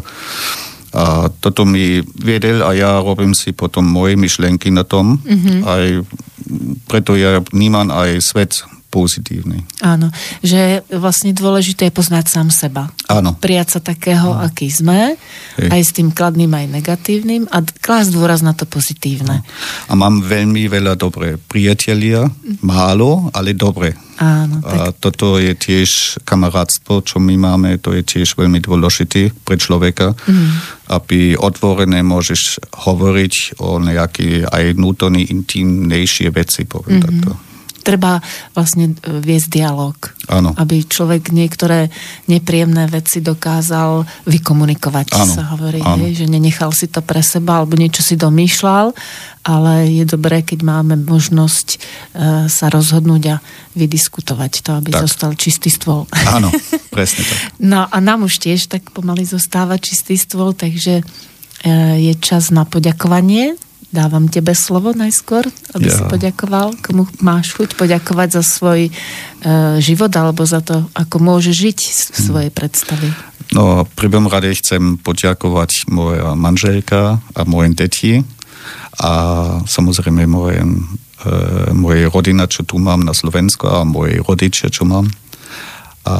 [0.89, 5.21] A toto mi vedel a ja robím si potom moje myšlenky na tom.
[5.21, 5.59] Mm-hmm.
[5.65, 5.85] Aj
[6.89, 9.61] preto ja vnímam aj svet pozitívny.
[9.85, 10.09] Áno,
[10.41, 12.89] že vlastne dôležité je poznať sám seba.
[13.05, 13.37] Áno.
[13.37, 14.49] Prijať sa takého, Áno.
[14.49, 15.13] aký sme,
[15.61, 15.69] Hej.
[15.69, 19.45] aj s tým kladným, aj negatívnym a klásť dôraz na to pozitívne.
[19.87, 22.25] A mám veľmi veľa dobré priatelia,
[22.65, 23.93] málo, ale dobre.
[24.19, 24.73] Áno, tak...
[24.75, 30.11] A toto je tiež kamarátstvo, čo my máme, to je tiež veľmi dôležité pre človeka,
[30.11, 30.49] mm.
[30.91, 32.59] aby otvorené môžeš
[32.89, 37.48] hovoriť o nejaké aj vnútorné, intimnejšie veci, poviem mm-hmm.
[37.89, 38.21] Treba
[38.53, 39.97] vlastne e, viesť dialog.
[40.29, 40.53] Áno.
[40.53, 41.89] Aby človek niektoré
[42.29, 45.33] nepríjemné veci dokázal vykomunikovať, áno.
[45.33, 46.05] sa hovorí, áno.
[46.05, 48.93] Hej, že nenechal si to pre seba alebo niečo si domýšľal,
[49.41, 51.77] ale je dobré, keď máme možnosť e,
[52.45, 53.35] sa rozhodnúť a
[53.73, 55.09] vydiskutovať to, aby tak.
[55.09, 56.05] zostal čistý stôl.
[56.29, 56.53] Áno,
[56.93, 57.57] presne tak.
[57.57, 61.03] no a nám už tiež tak pomaly zostáva čistý stôl, takže e,
[61.97, 63.57] je čas na poďakovanie
[63.89, 65.95] Dávam tebe slovo najskôr, aby ja.
[65.97, 66.77] si poďakoval.
[66.77, 68.91] Komu máš chuť poďakovať za svoj e,
[69.81, 71.79] život alebo za to, ako môže žiť
[72.13, 72.25] v hm.
[72.29, 73.09] svojej predstavy?
[73.49, 78.21] No, pri prvom rade chcem poďakovať moja manželka a moje deti
[79.01, 79.11] a
[79.65, 81.33] samozrejme moje, e,
[81.73, 85.09] moje rodina, čo tu mám na Slovensku a moje rodičia, čo mám.
[86.05, 86.13] A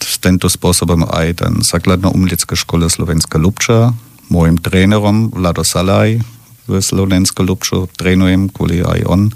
[0.00, 3.92] s tento spôsobom aj ten základná umelecká škola Slovenska Lubča,
[4.32, 6.24] môjim trénerom Vlado Salaj,
[6.68, 9.22] v Slovensku Lubčo trénujem, kvôli aj on.
[9.26, 9.32] E,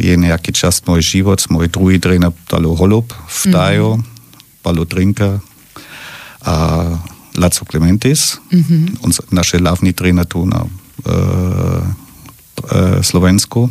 [0.00, 4.64] je nejaký čas môj život, môj druhý tréner Talo Holub v Tajo, mm-hmm.
[4.64, 5.44] Palo Drinka
[6.42, 6.54] a
[7.36, 9.30] Laco Clementis, mm-hmm.
[9.36, 10.70] naše hlavní tréner tu na e,
[13.04, 13.68] Slovensku.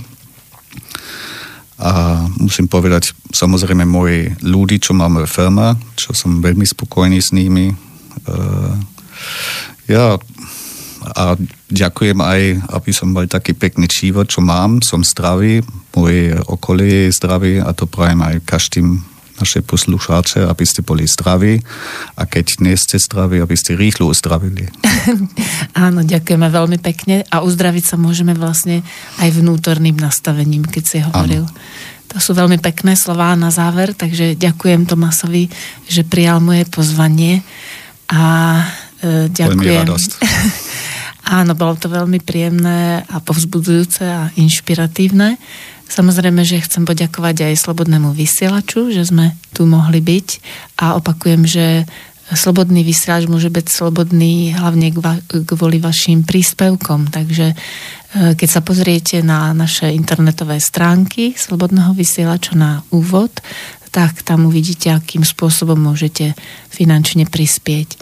[1.82, 7.74] A musím povedať, samozrejme, moji ľudí, čo máme firma, čo som veľmi spokojný s nimi.
[7.74, 7.76] E,
[9.90, 10.22] ja,
[11.02, 11.34] a
[11.70, 12.42] ďakujem aj,
[12.78, 14.86] aby som mal taký pekný život, čo mám.
[14.86, 15.66] Som zdravý,
[15.98, 19.02] moje okolie je zdravé a to prajem aj každým
[19.42, 21.58] naše poslucháče, aby ste boli zdraví
[22.14, 24.70] a keď nie ste zdraví, aby ste rýchlo uzdravili.
[25.74, 28.86] Áno, ďakujeme veľmi pekne a uzdraviť sa môžeme vlastne
[29.18, 31.50] aj vnútorným nastavením, keď si hovoril.
[31.50, 31.90] Áno.
[32.14, 35.48] To sú veľmi pekné slová na záver, takže ďakujem Tomasovi,
[35.88, 37.40] že prijal moje pozvanie
[38.12, 38.60] a
[39.30, 39.86] ďakujem.
[41.42, 45.38] Áno, bolo to veľmi príjemné a povzbudzujúce a inšpiratívne.
[45.92, 50.28] Samozrejme, že chcem poďakovať aj Slobodnému vysielaču, že sme tu mohli byť
[50.80, 51.84] a opakujem, že
[52.32, 54.96] slobodný vysielač môže byť slobodný hlavne
[55.28, 57.12] kvôli vašim príspevkom.
[57.12, 57.56] Takže e,
[58.40, 63.36] keď sa pozriete na naše internetové stránky Slobodného vysielača na úvod,
[63.92, 66.34] tak tam uvidíte, akým spôsobom môžete
[66.72, 68.00] finančne prispieť.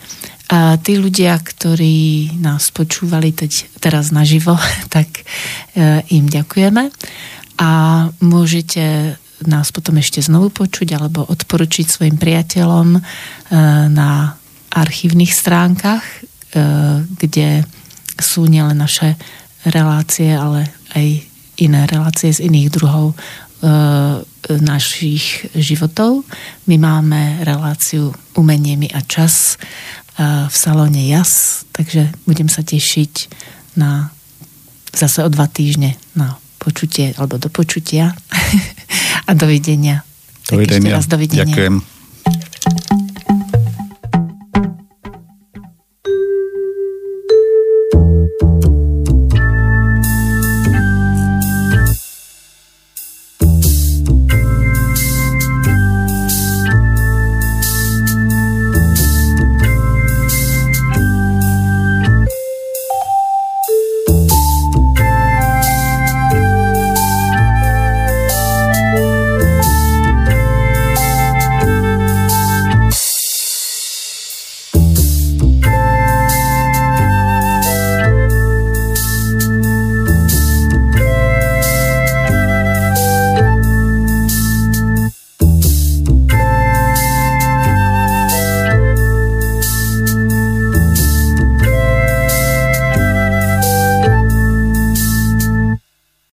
[0.49, 4.57] A tí ľudia, ktorí nás počúvali teď, teraz naživo,
[4.95, 5.25] tak
[5.73, 6.89] e, im ďakujeme
[7.59, 7.71] a
[8.21, 12.99] môžete nás potom ešte znovu počuť alebo odporučiť svojim priateľom e,
[13.89, 14.35] na
[14.73, 16.17] archívnych stránkach, e,
[17.05, 17.65] kde
[18.19, 19.15] sú nielen naše
[19.65, 21.05] relácie, ale aj
[21.59, 23.15] iné relácie z iných druhov
[24.47, 26.23] našich životov.
[26.69, 29.59] My máme reláciu Umenie mi a čas
[30.19, 33.13] v salóne JAS, takže budem sa tešiť
[33.79, 34.11] na
[34.91, 38.11] zase o dva týždne na počutie alebo do počutia
[39.29, 40.03] a dovidenia.
[40.49, 40.75] Dovidenia.
[40.75, 41.45] Tak ešte raz dovidenia.
[41.47, 42.98] Ďakujem.